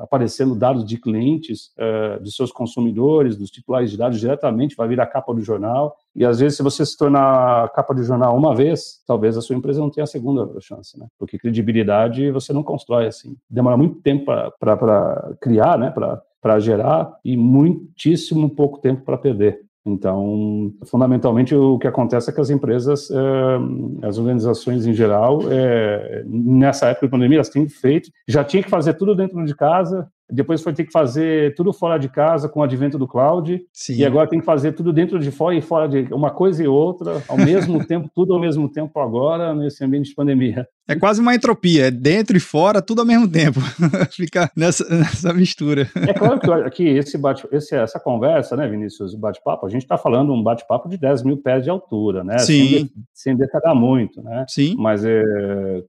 [0.00, 4.98] aparecendo dados de clientes, é, de seus consumidores, dos titulares de dados diretamente, vai vir
[4.98, 5.94] a capa do jornal.
[6.16, 9.54] E às vezes, se você se tornar capa de jornal uma vez, talvez a sua
[9.54, 11.06] empresa não tenha a segunda chance, né?
[11.18, 13.36] Porque credibilidade você não constrói assim.
[13.48, 14.24] Demora muito tempo
[14.58, 15.92] para criar, né?
[16.40, 19.60] Para gerar e muitíssimo pouco tempo para perder.
[19.86, 26.24] Então, fundamentalmente, o que acontece é que as empresas, eh, as organizações em geral, eh,
[26.26, 30.08] nessa época de pandemia, elas têm feito, já tinha que fazer tudo dentro de casa,
[30.30, 33.96] depois foi ter que fazer tudo fora de casa com o advento do cloud, Sim.
[33.96, 36.66] e agora tem que fazer tudo dentro de fora e fora de uma coisa e
[36.66, 40.66] outra, ao mesmo tempo, tudo ao mesmo tempo agora, nesse ambiente de pandemia.
[40.86, 43.58] É quase uma entropia, é dentro e fora, tudo ao mesmo tempo.
[44.12, 45.88] Fica nessa, nessa mistura.
[45.96, 49.96] É claro que aqui, esse bate, esse, essa conversa, né, Vinícius, bate-papo, a gente está
[49.96, 52.38] falando um bate-papo de 10 mil pés de altura, né?
[52.38, 52.68] Sim.
[52.68, 54.44] Sem, sem detalhar muito, né?
[54.46, 54.74] Sim.
[54.78, 55.22] Mas é,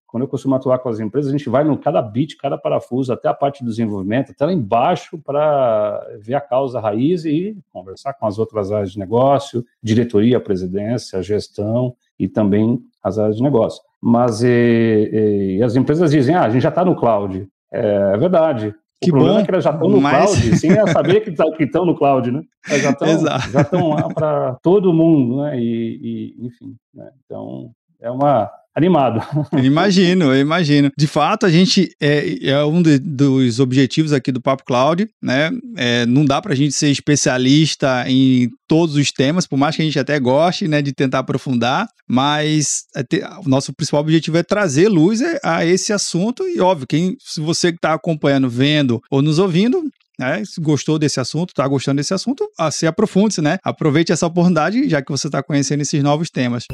[0.08, 3.12] quando eu costumo atuar com as empresas, a gente vai no cada bit, cada parafuso,
[3.12, 8.14] até a parte do desenvolvimento, até lá embaixo, para ver a causa raiz e conversar
[8.14, 13.82] com as outras áreas de negócio, diretoria, presidência, gestão e também as áreas de negócio.
[14.02, 17.48] Mas e, e, as empresas dizem, ah, a gente já está no cloud.
[17.72, 20.32] É, é, verdade, Que o problema bom, é que elas já estão no mas...
[20.32, 22.41] cloud, sem saber que tá, estão no cloud, né?
[22.68, 23.08] Elas já estão
[23.52, 25.60] já estão lá para todo mundo, né?
[25.60, 27.12] E, e enfim, né?
[27.24, 27.70] então
[28.02, 29.22] é uma animado.
[29.64, 30.92] imagino, eu imagino.
[30.98, 35.52] De fato, a gente é, é um de, dos objetivos aqui do Papo Cloud, né?
[35.78, 39.82] É, não dá para a gente ser especialista em todos os temas, por mais que
[39.82, 43.06] a gente até goste, né, de tentar aprofundar, mas é
[43.46, 47.72] o nosso principal objetivo é trazer luz a esse assunto e óbvio, quem se você
[47.72, 49.84] que está acompanhando, vendo ou nos ouvindo,
[50.20, 53.58] né, gostou desse assunto, está gostando desse assunto, se aprofunde-se, né?
[53.64, 56.66] Aproveite essa oportunidade, já que você está conhecendo esses novos temas.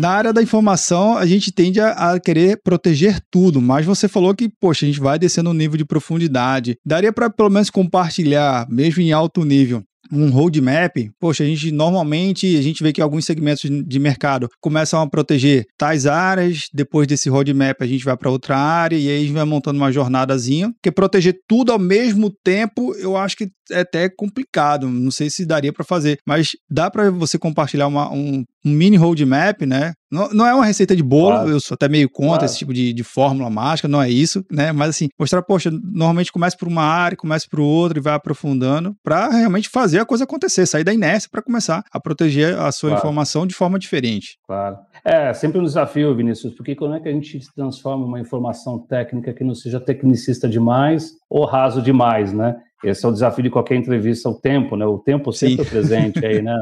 [0.00, 4.34] Na área da informação, a gente tende a, a, querer proteger tudo, mas você falou
[4.34, 6.78] que, poxa, a gente vai descendo o nível de profundidade.
[6.82, 12.56] Daria para pelo menos compartilhar, mesmo em alto nível, um roadmap, poxa, a gente normalmente
[12.56, 17.28] a gente vê que alguns segmentos de mercado começam a proteger tais áreas, depois desse
[17.28, 20.72] roadmap a gente vai para outra área e aí a gente vai montando uma jornadazinha,
[20.72, 25.46] porque proteger tudo ao mesmo tempo, eu acho que é até complicado, não sei se
[25.46, 29.92] daria para fazer, mas dá para você compartilhar uma, um, um mini roadmap, né?
[30.10, 31.50] Não, não é uma receita de bolo, claro.
[31.50, 32.44] eu sou até meio contra claro.
[32.44, 34.72] esse tipo de, de fórmula mágica, não é isso, né?
[34.72, 38.94] Mas assim, mostrar, poxa, normalmente começa por uma área, começa por outra e vai aprofundando
[39.04, 42.90] para realmente fazer a coisa acontecer, sair da inércia para começar a proteger a sua
[42.90, 43.00] claro.
[43.00, 44.36] informação de forma diferente.
[44.46, 44.78] Claro.
[45.04, 49.32] É sempre um desafio, Vinícius, porque como é que a gente transforma uma informação técnica
[49.32, 52.56] que não seja tecnicista demais ou raso demais, né?
[52.82, 54.86] Esse é o desafio de qualquer entrevista, o tempo, né?
[54.86, 55.70] O tempo sempre Sim.
[55.70, 56.54] presente aí, né?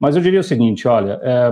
[0.00, 1.50] Mas eu diria o seguinte, olha, é,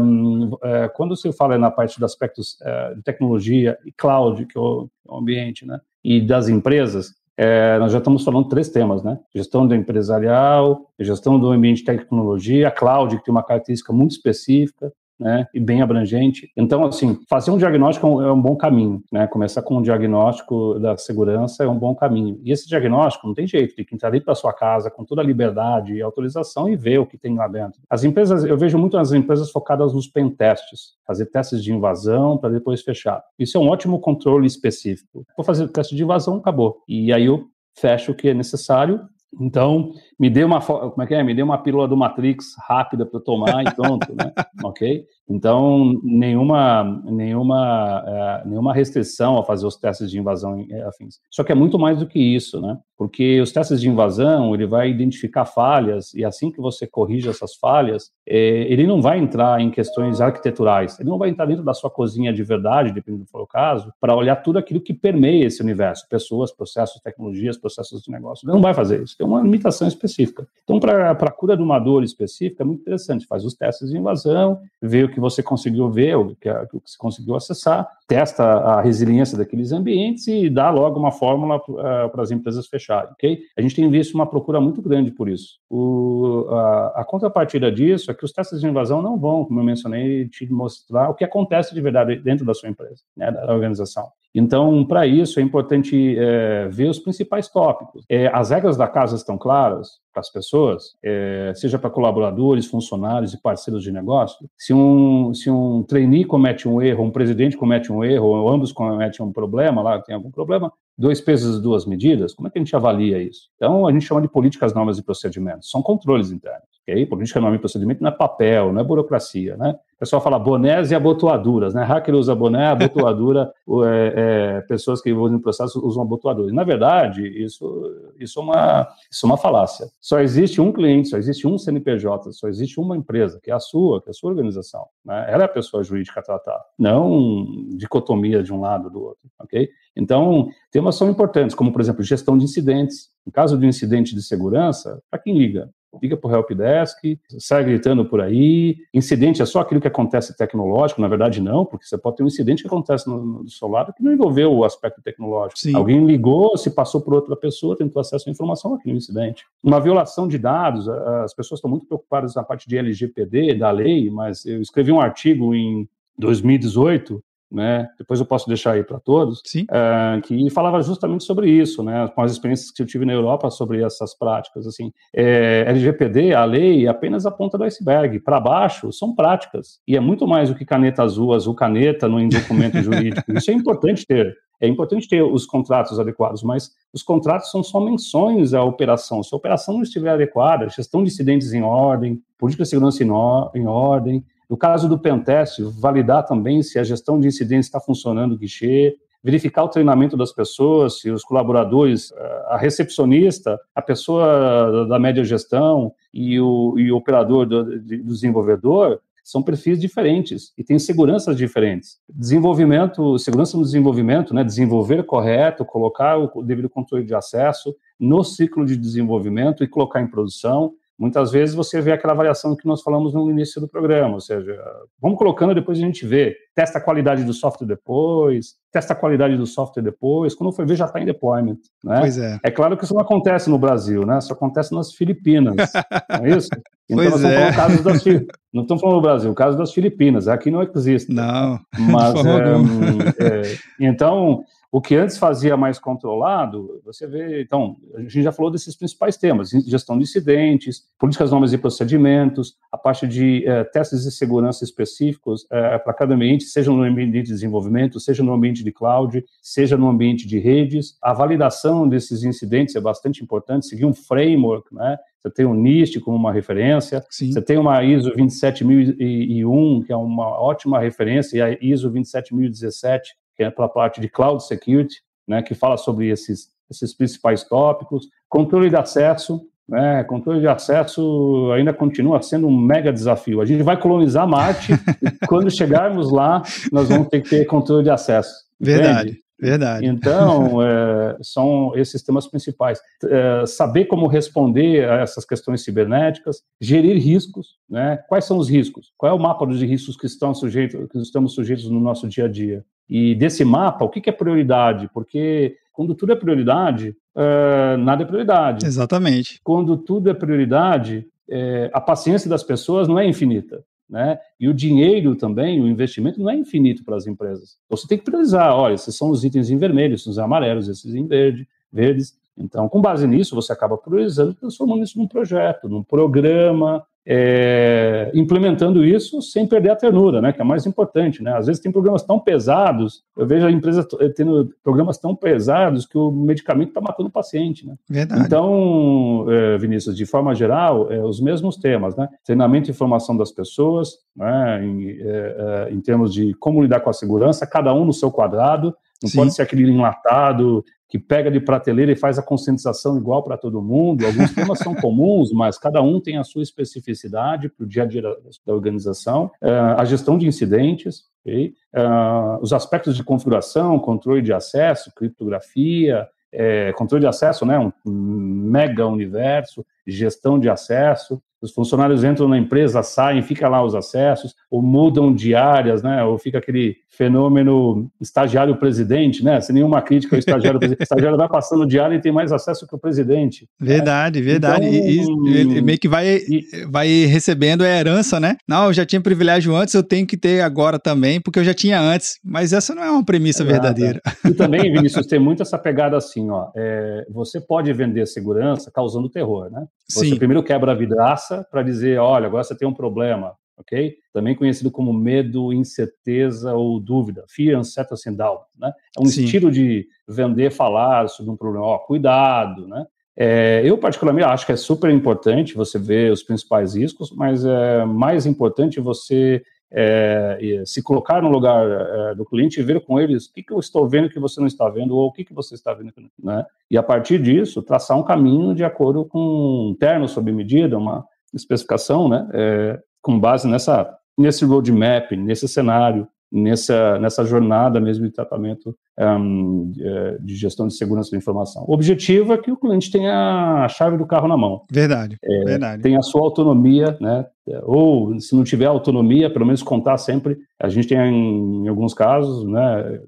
[0.65, 4.61] é, quando se fala na parte dos aspectos é, de tecnologia e cloud, que é
[4.61, 5.81] o, o ambiente, né?
[6.03, 9.19] E das empresas, é, nós já estamos falando três temas, né?
[9.35, 14.93] Gestão do empresarial, gestão do ambiente de tecnologia, cloud, que tem uma característica muito específica,
[15.21, 16.51] né, e bem abrangente.
[16.57, 19.27] Então, assim, fazer um diagnóstico é um bom caminho, né?
[19.27, 22.41] Começar com um diagnóstico da segurança é um bom caminho.
[22.43, 25.21] E esse diagnóstico não tem jeito, tem que entrar dentro da sua casa com toda
[25.21, 27.81] a liberdade e autorização e ver o que tem lá dentro.
[27.89, 32.39] As empresas, eu vejo muito as empresas focadas nos pen testes, fazer testes de invasão
[32.39, 33.23] para depois fechar.
[33.39, 35.27] Isso é um ótimo controle específico.
[35.37, 36.79] Vou fazer o teste de invasão, acabou.
[36.89, 37.45] E aí eu
[37.79, 39.01] fecho o que é necessário
[39.39, 41.23] então, me dê uma como é que é?
[41.23, 44.33] Me dê uma pílula do Matrix rápida para tomar e pronto, né?
[44.65, 45.05] ok?
[45.31, 51.21] Então, nenhuma, nenhuma, é, nenhuma restrição a fazer os testes de invasão e afins.
[51.31, 52.77] Só que é muito mais do que isso, né?
[52.99, 57.55] Porque os testes de invasão, ele vai identificar falhas e assim que você corrige essas
[57.55, 58.37] falhas, é,
[58.71, 62.33] ele não vai entrar em questões arquiteturais, ele não vai entrar dentro da sua cozinha
[62.33, 67.01] de verdade, dependendo do caso, para olhar tudo aquilo que permeia esse universo, pessoas, processos,
[67.01, 68.45] tecnologias, processos de negócio.
[68.45, 70.47] Ele não vai fazer isso, tem uma limitação específica.
[70.65, 73.97] Então, para a cura de uma dor específica, é muito interessante, faz os testes de
[73.97, 78.43] invasão, vê o que que você conseguiu ver, o que, que você conseguiu acessar, testa
[78.45, 83.41] a resiliência daqueles ambientes e dá logo uma fórmula uh, para as empresas fecharem, ok?
[83.57, 85.59] A gente tem visto uma procura muito grande por isso.
[85.69, 89.65] O, a, a, contrapartida disso é que os testes de invasão não vão, como eu
[89.65, 94.09] mencionei, te mostrar o que acontece de verdade dentro da sua empresa, né, da organização.
[94.35, 98.05] Então, para isso, é importante é, ver os principais tópicos.
[98.09, 103.35] É, as regras da casa estão claras para as pessoas, é, seja para colaboradores, funcionários
[103.35, 104.49] e parceiros de negócio.
[104.57, 108.73] Se um, se um trainee comete um erro, um presidente comete um erro, ou ambos
[108.73, 112.59] cometem um problema, lá tem algum problema, dois pesos e duas medidas, como é que
[112.59, 113.49] a gente avalia isso?
[113.57, 115.71] Então, a gente chama de políticas, normas e procedimentos.
[115.71, 116.70] São controles internos.
[116.83, 117.07] Okay?
[117.07, 119.79] Política, norma e procedimento não é papel, não é burocracia, né?
[119.97, 121.85] O pessoal fala bonés e abotoaduras, né?
[121.85, 123.53] Hacker usa boné, abotoadura,
[123.87, 126.53] é, é, pessoas que envolvem processo usam abotoaduras.
[126.53, 129.91] Na verdade, isso, isso, é uma, isso é uma falácia.
[130.01, 133.61] Só existe um cliente, só existe um CNPJ, só existe uma empresa, que é a
[133.61, 134.87] sua, que é a sua organização.
[135.05, 135.27] Né?
[135.29, 139.69] Ela é a pessoa jurídica a tratar, não dicotomia de um lado do outro, ok?
[139.95, 143.11] Então, temas são importantes, como, por exemplo, gestão de incidentes.
[143.27, 145.69] Em caso de um incidente de segurança, para quem liga?
[146.01, 148.77] Liga para o helpdesk, sai gritando por aí.
[148.95, 152.27] Incidente é só aquilo que acontece tecnológico, na verdade não, porque você pode ter um
[152.27, 155.59] incidente que acontece no, no seu lado que não envolveu o aspecto tecnológico.
[155.59, 155.75] Sim.
[155.75, 159.45] Alguém ligou, se passou por outra pessoa, tentou acesso à informação naquele incidente.
[159.63, 164.11] Uma violação de dados, as pessoas estão muito preocupadas na parte de LGPD, da lei,
[164.11, 167.89] mas eu escrevi um artigo em 2018 né?
[167.99, 172.09] Depois eu posso deixar aí para todos, uh, que falava justamente sobre isso, né?
[172.15, 176.45] Com as experiências que eu tive na Europa sobre essas práticas, assim, é, LGPD, a
[176.45, 178.21] lei, é apenas a ponta do iceberg.
[178.21, 182.27] Para baixo são práticas e é muito mais do que caneta azul, azul caneta no
[182.29, 183.33] documento jurídico.
[183.33, 184.37] Isso é importante ter.
[184.61, 189.23] É importante ter os contratos adequados, mas os contratos são só menções à operação.
[189.23, 193.67] Se a operação não estiver adequada, gestão de incidentes em ordem, política de segurança em
[193.67, 198.37] ordem, No caso do pentest, validar também se a gestão de incidentes está funcionando o
[198.37, 202.13] guichê, verificar o treinamento das pessoas, se os colaboradores,
[202.49, 209.01] a recepcionista, a pessoa da média gestão e o, e o operador do, do desenvolvedor
[209.23, 211.99] são perfis diferentes e têm seguranças diferentes.
[212.09, 218.67] Desenvolvimento, segurança no desenvolvimento, né, desenvolver correto, colocar o devido controle de acesso no ciclo
[218.67, 223.15] de desenvolvimento e colocar em produção muitas vezes você vê aquela variação que nós falamos
[223.15, 224.55] no início do programa, ou seja,
[225.01, 229.35] vamos colocando depois a gente vê, testa a qualidade do software depois, testa a qualidade
[229.35, 232.01] do software depois, quando for ver já está em deployment, né?
[232.01, 232.39] Pois é.
[232.45, 234.19] É claro que isso não acontece no Brasil, né?
[234.19, 235.57] Isso acontece nas Filipinas,
[236.11, 236.51] não é isso?
[236.91, 237.49] Então pois nós é.
[237.49, 238.05] estamos das,
[238.53, 241.11] não estamos falando do Brasil, o caso das Filipinas, aqui não existe.
[241.11, 241.59] Não,
[241.91, 248.23] mas é, é, então o que antes fazia mais controlado, você vê, então, a gente
[248.23, 253.45] já falou desses principais temas, gestão de incidentes, políticas, normas e procedimentos, a parte de
[253.49, 258.23] é, testes de segurança específicos é, para cada ambiente, seja no ambiente de desenvolvimento, seja
[258.23, 260.97] no ambiente de cloud, seja no ambiente de redes.
[261.03, 264.97] A validação desses incidentes é bastante importante, seguir um framework, né?
[265.21, 267.31] Você tem o NIST como uma referência, Sim.
[267.31, 273.43] você tem uma ISO 27001, que é uma ótima referência, e a ISO 27017, que
[273.43, 278.09] é para a parte de cloud security, né, que fala sobre esses, esses principais tópicos.
[278.29, 283.41] Controle de acesso, né, controle de acesso ainda continua sendo um mega desafio.
[283.41, 287.85] A gente vai colonizar Marte e quando chegarmos lá, nós vamos ter que ter controle
[287.85, 288.33] de acesso.
[288.59, 289.11] Verdade.
[289.11, 289.30] Entende?
[289.41, 289.87] Verdade.
[289.87, 292.81] Então, é, são esses temas principais.
[293.05, 297.99] É, saber como responder a essas questões cibernéticas, gerir riscos, né?
[298.09, 298.93] Quais são os riscos?
[298.97, 302.27] Qual é o mapa dos riscos que, estão sujeitos, que estamos sujeitos no nosso dia
[302.27, 302.65] a dia?
[302.89, 304.91] E desse mapa, o que, que é prioridade?
[304.93, 308.67] Porque quando tudo é prioridade, é, nada é prioridade.
[308.67, 309.41] Exatamente.
[309.43, 313.65] Quando tudo é prioridade, é, a paciência das pessoas não é infinita.
[313.91, 314.19] Né?
[314.39, 317.59] E o dinheiro também, o investimento não é infinito para as empresas.
[317.67, 320.69] Então você tem que priorizar, olha, esses são os itens em vermelho, esses em amarelos,
[320.69, 322.17] esses em verde, verdes.
[322.39, 328.85] Então, com base nisso, você acaba priorizando, transformando isso num projeto, num programa, é, implementando
[328.85, 331.23] isso sem perder a ternura, né, que é mais importante.
[331.23, 331.33] Né?
[331.33, 335.97] Às vezes tem programas tão pesados, eu vejo a empresa tendo programas tão pesados que
[335.97, 337.67] o medicamento está matando o paciente.
[337.67, 337.75] Né?
[337.89, 338.23] Verdade.
[338.25, 342.09] Então, é, Vinícius, de forma geral, é, os mesmos temas, né?
[342.25, 344.65] treinamento e formação das pessoas, né?
[344.65, 348.75] em, é, em termos de como lidar com a segurança, cada um no seu quadrado,
[349.03, 349.19] não Sim.
[349.19, 353.63] pode ser aquele enlatado que pega de prateleira e faz a conscientização igual para todo
[353.63, 354.05] mundo.
[354.05, 357.87] Alguns temas são comuns, mas cada um tem a sua especificidade para o dia a
[357.87, 359.31] dia da, organização.
[359.41, 361.55] Uh, a gestão de incidentes, okay?
[361.77, 367.91] uh, os aspectos de configuração, controle de acesso, criptografia, é, controle de acesso, né, um
[367.91, 374.35] mega universo, gestão de acesso, os funcionários entram na empresa, saem, fica lá os acessos,
[374.51, 376.05] ou mudam de áreas, né?
[376.05, 379.41] Ou fica aquele fenômeno estagiário presidente, né?
[379.41, 380.81] Sem nenhuma crítica ao estagiário presidente.
[380.81, 383.49] O estagiário vai passando de área e tem mais acesso que o presidente.
[383.59, 384.27] Verdade, né?
[384.27, 384.67] verdade.
[384.67, 388.37] Então, e, e, ele meio que vai, e, vai recebendo a herança, né?
[388.47, 391.55] Não, eu já tinha privilégio antes, eu tenho que ter agora também, porque eu já
[391.55, 392.19] tinha antes.
[392.23, 393.53] Mas essa não é uma premissa Exato.
[393.53, 394.03] verdadeira.
[394.27, 396.49] E também, Vinícius, tem muito essa pegada assim, ó.
[396.55, 399.65] É, você pode vender segurança causando terror, né?
[399.91, 400.17] Você Sim.
[400.17, 403.97] primeiro quebra a vidraça para dizer, olha, agora você tem um problema, ok?
[404.13, 408.73] Também conhecido como medo, incerteza ou dúvida, fear, uncertainty and doubt, né?
[408.97, 409.25] É um Sim.
[409.25, 412.87] estilo de vender, falar sobre um problema, ó, cuidado, né?
[413.17, 417.85] É, eu, particularmente, acho que é super importante você ver os principais riscos, mas é
[417.85, 423.27] mais importante você é, se colocar no lugar é, do cliente e ver com eles
[423.27, 425.35] o que, que eu estou vendo que você não está vendo ou o que, que
[425.35, 426.45] você está vendo, né?
[426.71, 431.07] E a partir disso, traçar um caminho de acordo com um termo sob medida, uma
[431.33, 432.29] especificação, né?
[432.33, 439.73] É, com base nessa nesse roadmap, nesse cenário, nessa, nessa jornada mesmo de tratamento um,
[440.21, 441.65] de gestão de segurança da informação.
[441.67, 444.63] O objetivo é que o cliente tenha a chave do carro na mão.
[444.71, 445.83] Verdade, é, verdade.
[445.83, 447.27] Tenha a sua autonomia, né?
[447.65, 450.39] Ou, se não tiver autonomia, pelo menos contar sempre.
[450.61, 453.01] A gente tem, em, em alguns casos, né?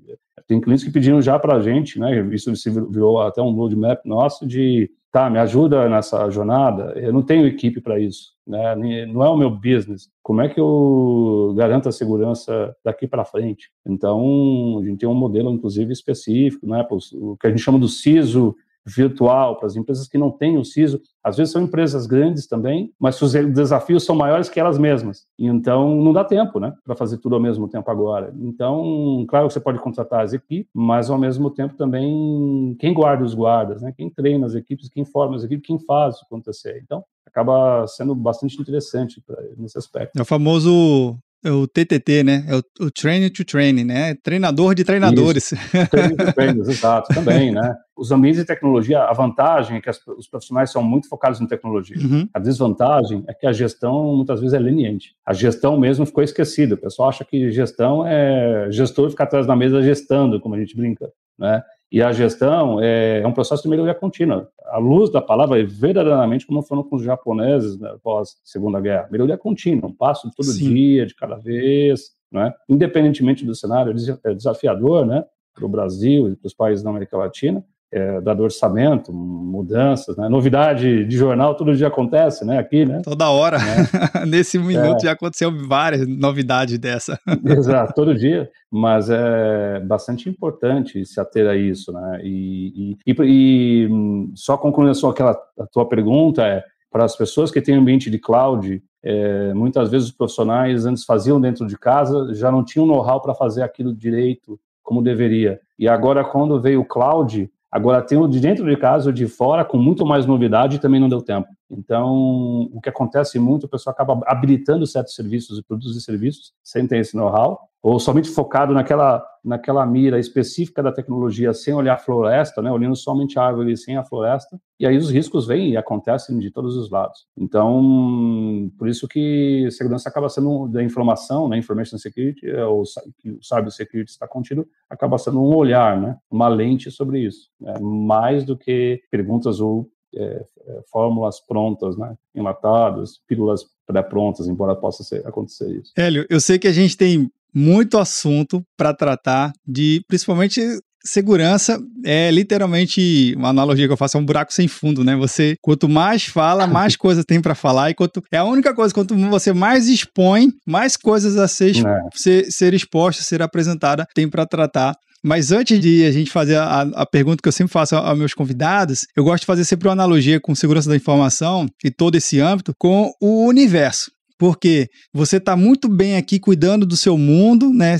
[0.47, 2.27] Tem clientes que pediram já para a gente, né?
[2.33, 2.53] Isso
[2.91, 7.83] virou até um roadmap nosso de tá, me ajuda nessa jornada, eu não tenho equipe
[7.83, 8.75] para isso, né?
[9.07, 10.11] não é o meu business.
[10.23, 13.71] Como é que eu garanto a segurança daqui para frente?
[13.87, 16.85] Então, a gente tem um modelo, inclusive, específico, né?
[17.13, 20.65] o que a gente chama do CISO virtual, para as empresas que não têm o
[20.65, 25.27] CISO, às vezes são empresas grandes também, mas os desafios são maiores que elas mesmas.
[25.39, 28.35] Então, não dá tempo, né, para fazer tudo ao mesmo tempo agora.
[28.41, 33.25] Então, claro que você pode contratar as equipes, mas ao mesmo tempo também quem guarda
[33.25, 36.81] os guardas, né, quem treina as equipes, quem forma as equipes, quem faz acontecer.
[36.83, 40.19] Então, acaba sendo bastante interessante pra, nesse aspecto.
[40.19, 41.17] É o famoso
[41.51, 42.45] o TTT, né?
[42.49, 44.15] É o, o Train to Train, né?
[44.23, 45.53] Treinador de treinadores.
[45.91, 47.77] Training to trainers, exato, também, né?
[47.97, 51.47] Os ambientes de tecnologia, a vantagem é que as, os profissionais são muito focados em
[51.47, 51.97] tecnologia.
[51.99, 52.29] Uhum.
[52.33, 55.15] A desvantagem é que a gestão muitas vezes é leniente.
[55.27, 56.75] A gestão mesmo ficou esquecida.
[56.75, 60.77] O pessoal acha que gestão é gestor ficar atrás da mesa gestando, como a gente
[60.77, 61.63] brinca, né?
[61.93, 64.49] E a gestão é, é, um processo de melhoria contínua.
[64.65, 68.81] A luz da palavra é verdadeiramente como foram com os japoneses né, após a Segunda
[68.81, 69.09] Guerra.
[69.13, 70.73] Melhoria contínua, um passo todo Sim.
[70.73, 72.51] dia, de cada vez, né?
[72.67, 75.23] independentemente do cenário, é desafiador né,
[75.55, 77.63] para o Brasil e para os países da América Latina,
[77.93, 80.29] é, dado orçamento, mudanças, né?
[80.29, 82.59] novidade de jornal, todo dia acontece, né?
[82.59, 83.03] Aqui, né?
[83.05, 83.59] Toda hora.
[83.59, 83.87] Né?
[84.27, 85.07] Nesse minuto é.
[85.07, 87.19] já aconteceu várias novidades dessa.
[87.45, 88.51] Exato, todo dia.
[88.71, 92.21] Mas é bastante importante se ater a isso, né?
[92.23, 93.89] E, e, e, e
[94.35, 98.19] só concluindo só aquela a tua pergunta é para as pessoas que têm ambiente de
[98.19, 103.21] cloud, é, muitas vezes os profissionais antes faziam dentro de casa, já não tinham know-how
[103.21, 105.61] para fazer aquilo direito como deveria.
[105.79, 109.27] E agora, quando veio o cloud, Agora, tem o de dentro de casa o de
[109.27, 111.49] fora, com muito mais novidade, também não deu tempo.
[111.73, 116.53] Então, o que acontece muito, o pessoal acaba habilitando certos serviços e produtos e serviços
[116.63, 121.95] sem ter esse know-how, ou somente focado naquela, naquela mira específica da tecnologia, sem olhar
[121.95, 125.71] a floresta, né, olhando somente a árvore sem a floresta, e aí os riscos vêm
[125.71, 127.27] e acontecem de todos os lados.
[127.37, 132.85] Então, por isso que segurança acaba sendo, da informação, né, information security, é, ou
[133.19, 137.49] que o cyber security está contido, acaba sendo um olhar, né, uma lente sobre isso,
[137.61, 144.75] né, mais do que perguntas ou é, é, fórmulas prontas, né, enlatadas, pílulas pré-prontas, embora
[144.77, 145.93] possa ser, acontecer isso.
[145.97, 150.61] Hélio, eu sei que a gente tem muito assunto para tratar de, principalmente
[151.05, 155.17] segurança é literalmente uma analogia que eu faço é um buraco sem fundo, né?
[155.17, 158.95] Você quanto mais fala, mais coisas tem para falar e quanto é a única coisa
[158.95, 162.01] quanto você mais expõe, mais coisas a ser, é.
[162.15, 164.95] ser, ser exposta, ser apresentada tem para tratar.
[165.25, 168.35] Mas antes de a gente fazer a, a pergunta que eu sempre faço aos meus
[168.35, 172.41] convidados, eu gosto de fazer sempre uma analogia com segurança da informação e todo esse
[172.41, 174.11] âmbito com o universo.
[174.37, 177.97] Porque você está muito bem aqui cuidando do seu mundo, né?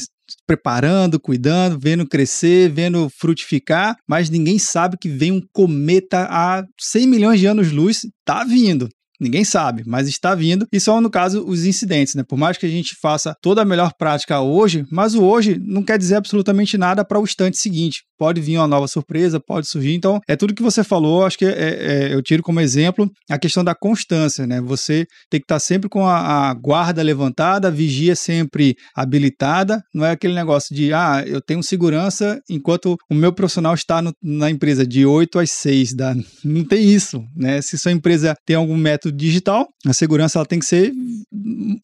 [0.47, 7.07] Preparando, cuidando, vendo crescer, vendo frutificar, mas ninguém sabe que vem um cometa a 100
[7.07, 8.89] milhões de anos-luz, tá vindo.
[9.23, 10.67] Ninguém sabe, mas está vindo.
[10.73, 12.25] E só no caso os incidentes, né?
[12.29, 15.83] Por mais que a gente faça toda a melhor prática hoje, mas o hoje não
[15.83, 19.95] quer dizer absolutamente nada para o instante seguinte pode vir uma nova surpresa, pode surgir.
[19.95, 23.37] Então, é tudo que você falou, acho que é, é, eu tiro como exemplo a
[23.37, 24.61] questão da constância, né?
[24.61, 30.07] Você tem que estar sempre com a, a, guarda levantada, a vigia sempre habilitada, não
[30.07, 34.49] é aquele negócio de, ah, eu tenho segurança enquanto o meu profissional está no, na
[34.49, 36.15] empresa de 8 às 6, da...
[36.45, 37.61] não tem isso, né?
[37.61, 40.93] Se sua empresa tem algum método digital, a segurança ela tem que ser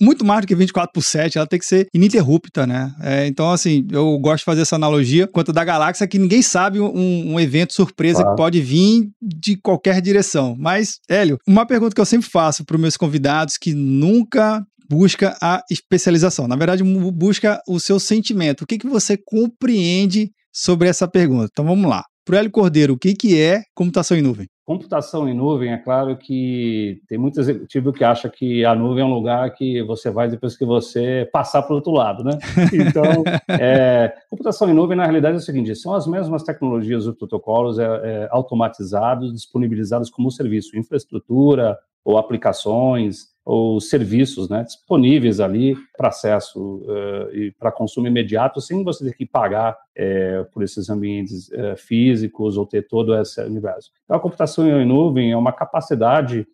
[0.00, 2.94] muito mais do que 24 por 7, ela tem que ser ininterrupta, né?
[3.00, 6.80] É, então, assim, eu gosto de fazer essa analogia quanto da galáxia que ninguém sabe
[6.80, 8.30] um, um evento surpresa claro.
[8.30, 10.56] que pode vir de qualquer direção.
[10.58, 15.36] Mas, Hélio, uma pergunta que eu sempre faço para os meus convidados que nunca busca
[15.40, 16.48] a especialização.
[16.48, 18.62] Na verdade, busca o seu sentimento.
[18.62, 21.48] O que, que você compreende sobre essa pergunta?
[21.52, 22.04] Então vamos lá.
[22.28, 24.46] Para o Hélio Cordeiro, o que, que é computação em nuvem?
[24.66, 29.06] Computação em nuvem, é claro que tem muito executivo que acha que a nuvem é
[29.06, 32.32] um lugar que você vai depois que você passar para o outro lado, né?
[32.74, 33.24] Então,
[33.58, 37.78] é, computação em nuvem, na realidade, é o seguinte, são as mesmas tecnologias e protocolos
[37.78, 46.08] é, é, automatizados, disponibilizados como serviço, infraestrutura ou aplicações, ou serviços né, disponíveis ali para
[46.08, 51.48] acesso uh, e para consumo imediato, sem você ter que pagar uh, por esses ambientes
[51.48, 53.90] uh, físicos ou ter todo esse universo.
[54.04, 56.46] Então, a computação em nuvem é uma capacidade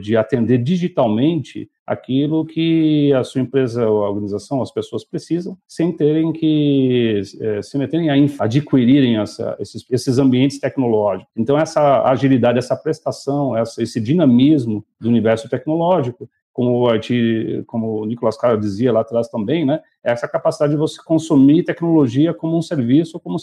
[0.00, 6.32] de atender digitalmente aquilo que a sua empresa a organização, as pessoas precisam, sem terem
[6.32, 8.14] que é, se meterem a
[8.44, 11.30] adquirirem essa, esses, esses, ambientes tecnológicos.
[11.36, 18.06] Então, essa agilidade, essa prestação, essa, esse dinamismo do universo tecnológico, como o, como o
[18.06, 22.56] Nicolas Carr dizia lá atrás também, né, é essa capacidade de você consumir tecnologia como
[22.56, 23.36] um serviço, como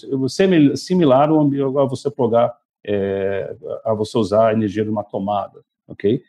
[0.78, 5.62] similar a você plugar, é, a você usar a energia de uma tomada
[5.92, 6.22] ok?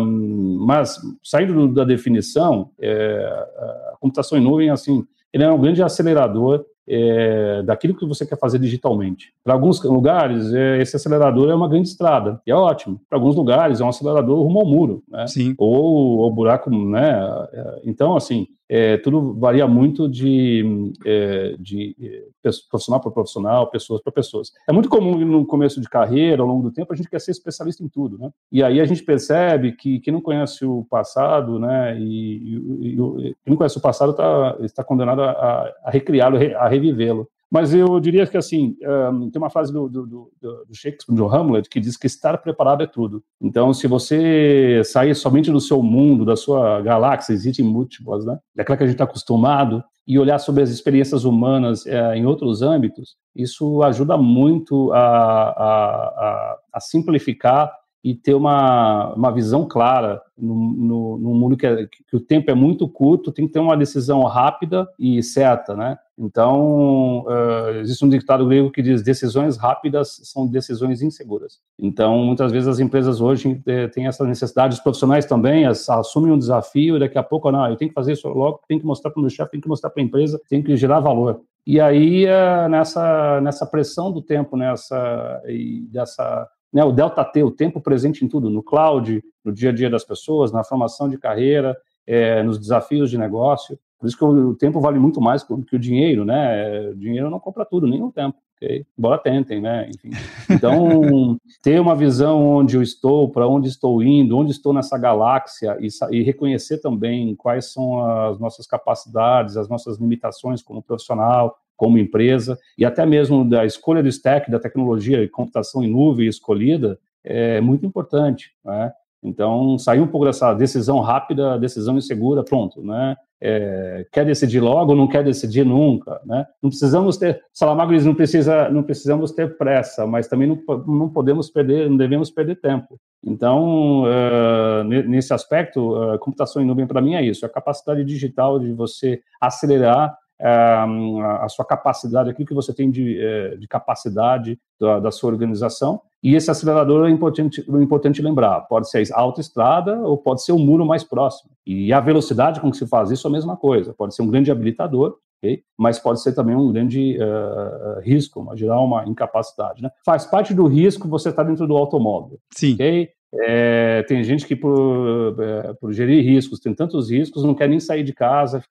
[0.00, 3.46] Um, mas, saindo da definição, é,
[3.92, 8.38] a computação em nuvem, assim, ele é um grande acelerador é, daquilo que você quer
[8.38, 9.32] fazer digitalmente.
[9.44, 13.00] Para alguns lugares, é, esse acelerador é uma grande estrada, e é ótimo.
[13.08, 15.26] Para alguns lugares, é um acelerador rumo ao muro, né?
[15.26, 15.54] Sim.
[15.58, 17.20] Ou o buraco, né?
[17.52, 24.02] É, então, assim, é, tudo varia muito de, é, de é, profissional para profissional, pessoas
[24.02, 24.52] para pessoas.
[24.68, 27.30] É muito comum no começo de carreira, ao longo do tempo, a gente quer ser
[27.30, 28.30] especialista em tudo, né?
[28.52, 32.96] E aí a gente percebe que quem não conhece o passado, né, e, e, e
[32.96, 37.28] quem não conhece o passado tá, está condenado a, a recriá-lo, a revivê-lo.
[37.50, 38.76] Mas eu diria que, assim,
[39.12, 42.36] um, tem uma frase do, do, do, do, Shakespeare, do Hamlet, que diz que estar
[42.38, 43.24] preparado é tudo.
[43.40, 48.38] Então, se você sair somente do seu mundo, da sua galáxia, existem múltiplas, né?
[48.54, 52.62] Daquela que a gente está acostumado, e olhar sobre as experiências humanas é, em outros
[52.62, 57.70] âmbitos, isso ajuda muito a, a, a, a simplificar
[58.02, 62.50] e ter uma, uma visão clara no, no, no mundo que, é, que, o tempo
[62.50, 65.98] é muito curto, tem que ter uma decisão rápida e certa, né?
[66.18, 71.60] Então, uh, existe um ditado grego que diz decisões rápidas são decisões inseguras.
[71.78, 76.32] Então, muitas vezes as empresas hoje eh, têm essa necessidade, os profissionais também as, assumem
[76.32, 78.86] um desafio e daqui a pouco, não, eu tenho que fazer isso logo, tenho que
[78.86, 81.40] mostrar para o meu chefe, tenho que mostrar para a empresa, tenho que gerar valor.
[81.64, 87.42] E aí, uh, nessa, nessa pressão do tempo, nessa, e dessa né, o Delta T,
[87.42, 91.08] o tempo presente em tudo, no cloud, no dia a dia das pessoas, na formação
[91.08, 91.76] de carreira,
[92.08, 93.78] é, nos desafios de negócio.
[93.98, 96.88] Por isso que o, tempo vale muito mais que o dinheiro, né?
[96.88, 98.38] O dinheiro não compra tudo, nem o tempo.
[98.56, 98.86] Okay?
[98.98, 99.90] Embora tentem, né?
[99.90, 100.10] Enfim.
[100.48, 105.76] Então, ter uma visão onde eu estou, para onde estou indo, onde estou nessa galáxia
[105.80, 111.98] e, e, reconhecer também quais são as nossas capacidades, as nossas limitações como profissional, como
[111.98, 116.98] empresa, e até mesmo da escolha do stack, da tecnologia de computação em nuvem escolhida,
[117.22, 118.52] é muito importante.
[118.64, 118.92] Né?
[119.22, 123.16] Então, sair um pouco dessa decisão rápida, decisão insegura, pronto, né?
[123.40, 126.44] É, quer decidir logo, não quer decidir nunca, né?
[126.62, 131.08] Não precisamos ter, Salamago diz, não precisa, não precisamos ter pressa, mas também não, não
[131.08, 132.98] podemos perder, não devemos perder tempo.
[133.24, 138.58] Então, uh, nesse aspecto, a computação em nuvem para mim é isso, a capacidade digital
[138.58, 143.18] de você acelerar a sua capacidade, aquilo que você tem de,
[143.58, 146.00] de capacidade da, da, sua organização.
[146.22, 150.52] E esse acelerador é importante, é importante lembrar: pode ser a autoestrada ou pode ser
[150.52, 151.50] o muro mais próximo.
[151.66, 153.94] E a velocidade com que se faz isso é a mesma coisa.
[153.94, 155.62] Pode ser um grande habilitador, okay?
[155.76, 159.82] mas pode ser também um grande uh, risco, uma, gerar uma incapacidade.
[159.82, 159.90] Né?
[160.04, 162.38] Faz parte do risco você estar tá dentro do automóvel.
[162.52, 162.74] Sim.
[162.74, 163.10] Okay?
[163.34, 167.78] É, tem gente que, por, é, por, gerir riscos, tem tantos riscos, não quer nem
[167.78, 168.64] sair de casa,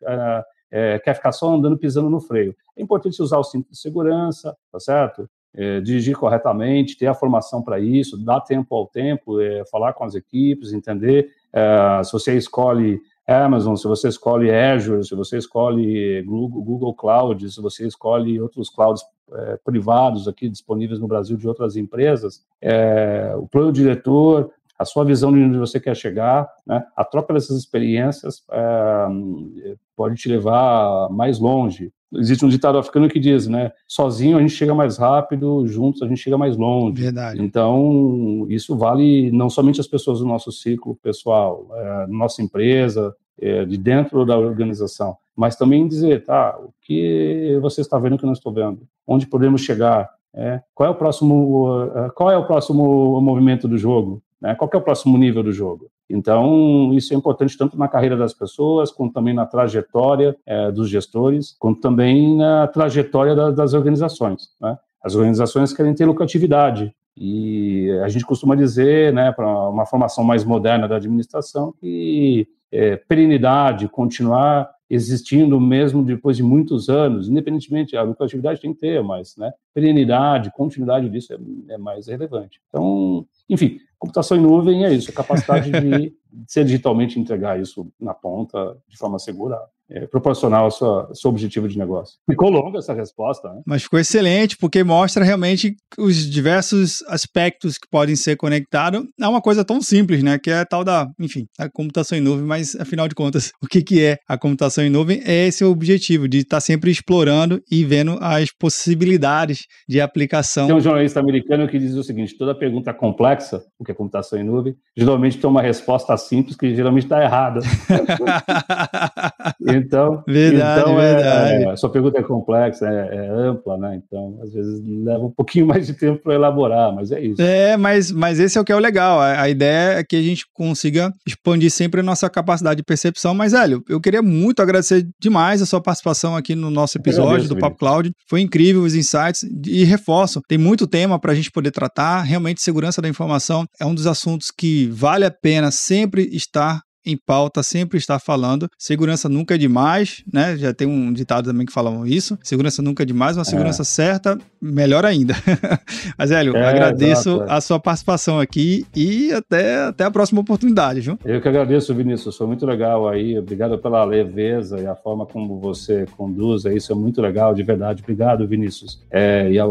[0.72, 2.56] é, quer ficar só andando pisando no freio.
[2.76, 5.30] É importante usar o cinto de segurança, tá certo?
[5.60, 10.04] É, dirigir corretamente, ter a formação para isso, dar tempo ao tempo, é, falar com
[10.04, 16.22] as equipes, entender é, se você escolhe Amazon, se você escolhe Azure, se você escolhe
[16.22, 19.04] Google, Google Cloud, se você escolhe outros clouds
[19.34, 25.04] é, privados aqui disponíveis no Brasil de outras empresas, é, o plano diretor, a sua
[25.04, 26.86] visão de onde você quer chegar, né?
[26.96, 31.92] a troca dessas experiências é, pode te levar mais longe.
[32.16, 36.08] Existe um ditado africano que diz, né, sozinho a gente chega mais rápido, juntos a
[36.08, 37.02] gente chega mais longe.
[37.02, 37.42] Verdade.
[37.42, 43.66] Então, isso vale não somente as pessoas do nosso ciclo pessoal, é, nossa empresa, é,
[43.66, 48.28] de dentro da organização, mas também dizer, tá, o que você está vendo que eu
[48.28, 48.88] não estou vendo?
[49.06, 50.10] Onde podemos chegar?
[50.34, 54.22] É, qual é o próximo, qual é o próximo movimento do jogo?
[54.42, 54.56] Né?
[54.56, 55.90] Qual é o próximo nível do jogo?
[56.10, 60.90] Então, isso é importante tanto na carreira das pessoas, quanto também na trajetória é, dos
[60.90, 64.50] gestores, quanto também na trajetória da, das organizações.
[64.62, 64.78] Né?
[65.04, 70.46] As organizações querem ter lucratividade, e a gente costuma dizer, né, para uma formação mais
[70.46, 78.04] moderna da administração, que é, perenidade, continuar existindo mesmo depois de muitos anos, independentemente, a
[78.04, 82.62] lucratividade tem que ter, mas né, perenidade, continuidade disso é, é mais relevante.
[82.70, 86.14] Então, enfim, computação em nuvem é isso, a capacidade de
[86.48, 89.60] ser digitalmente entregar isso na ponta de forma segura
[89.90, 92.18] é, proporcional ao seu, ao seu, objetivo de negócio.
[92.30, 93.62] Ficou longa essa resposta, né?
[93.66, 99.42] Mas ficou excelente, porque mostra realmente os diversos aspectos que podem ser conectados a uma
[99.42, 100.38] coisa tão simples, né?
[100.38, 103.68] Que é a tal da, enfim, a computação em nuvem, mas afinal de contas, o
[103.68, 105.22] que, que é a computação em nuvem?
[105.26, 110.68] É esse o objetivo, de estar sempre explorando e vendo as possibilidades de aplicação.
[110.68, 114.40] Tem um jornalista americano que diz o seguinte: toda pergunta complexa, o que é computação
[114.40, 117.62] em nuvem, geralmente tem uma resposta simples que geralmente está errada.
[119.78, 121.64] Então, verdade, então é, verdade.
[121.64, 124.02] É, a sua pergunta é complexa, é, é, ampla, né?
[124.04, 127.42] Então, às vezes leva um pouquinho mais de tempo para elaborar, mas é isso.
[127.42, 129.20] É, mas, mas esse é o que é o legal.
[129.20, 133.34] A, a, ideia é que a gente consiga expandir sempre a nossa capacidade de percepção.
[133.34, 137.54] Mas, Hélio, eu queria muito agradecer demais a sua participação aqui no nosso episódio agradeço,
[137.54, 138.12] do Papo Cloud.
[138.30, 142.22] Foi incrível os insights e reforço, tem muito tema para a gente poder tratar.
[142.22, 147.18] Realmente, segurança da informação é um dos assuntos que vale a pena sempre estar em
[147.18, 148.70] pauta sempre estar falando.
[148.78, 150.58] Segurança nunca é demais, né?
[150.58, 152.38] Já tem um ditado também que falam isso.
[152.44, 153.86] Segurança nunca é demais, uma segurança é.
[153.86, 155.34] certa, melhor ainda.
[156.18, 157.56] Mas, Hélio, é, agradeço exato, é.
[157.56, 161.18] a sua participação aqui e até, até a próxima oportunidade, viu?
[161.24, 162.36] Eu que agradeço, Vinícius.
[162.36, 163.40] Foi muito legal aí.
[163.40, 166.66] Obrigado pela leveza e a forma como você conduz.
[166.66, 168.04] Isso é muito legal, de verdade.
[168.04, 169.02] Obrigado, Vinícius.
[169.10, 169.66] É, e, a,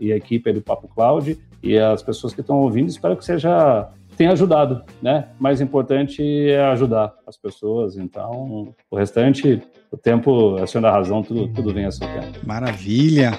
[0.00, 3.88] e a equipe do Papo Cloud e as pessoas que estão ouvindo, espero que seja
[4.20, 5.28] tenha ajudado, né?
[5.38, 7.96] Mais importante é ajudar as pessoas.
[7.96, 12.46] Então, o restante, o tempo, a senhora da razão, tudo, tudo vem a seu tempo.
[12.46, 13.32] Maravilha!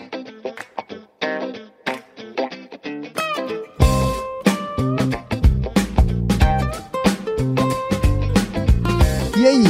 [9.38, 9.64] E aí,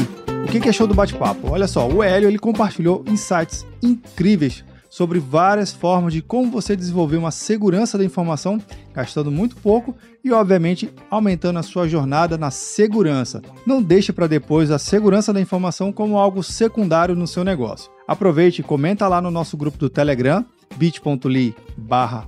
[0.46, 1.52] o que achou do bate-papo?
[1.52, 7.16] Olha só, o Hélio ele compartilhou insights incríveis sobre várias formas de como você desenvolver
[7.16, 8.62] uma segurança da informação
[8.94, 13.42] gastando muito pouco e, obviamente, aumentando a sua jornada na segurança.
[13.66, 17.90] Não deixe para depois a segurança da informação como algo secundário no seu negócio.
[18.06, 22.28] Aproveite e comenta lá no nosso grupo do Telegram, bit.ly barra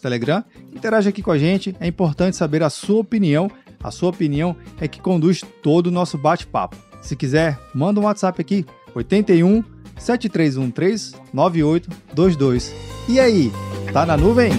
[0.00, 0.42] Telegram.
[0.74, 3.50] Interage aqui com a gente, é importante saber a sua opinião.
[3.82, 6.76] A sua opinião é que conduz todo o nosso bate-papo.
[7.02, 8.64] Se quiser, manda um WhatsApp aqui,
[8.94, 12.74] 81 7313 9822.
[13.08, 13.52] E aí,
[13.92, 14.52] tá na nuvem?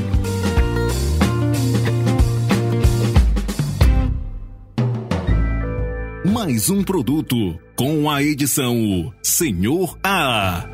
[6.31, 10.67] Mais um produto com a edição Senhor A.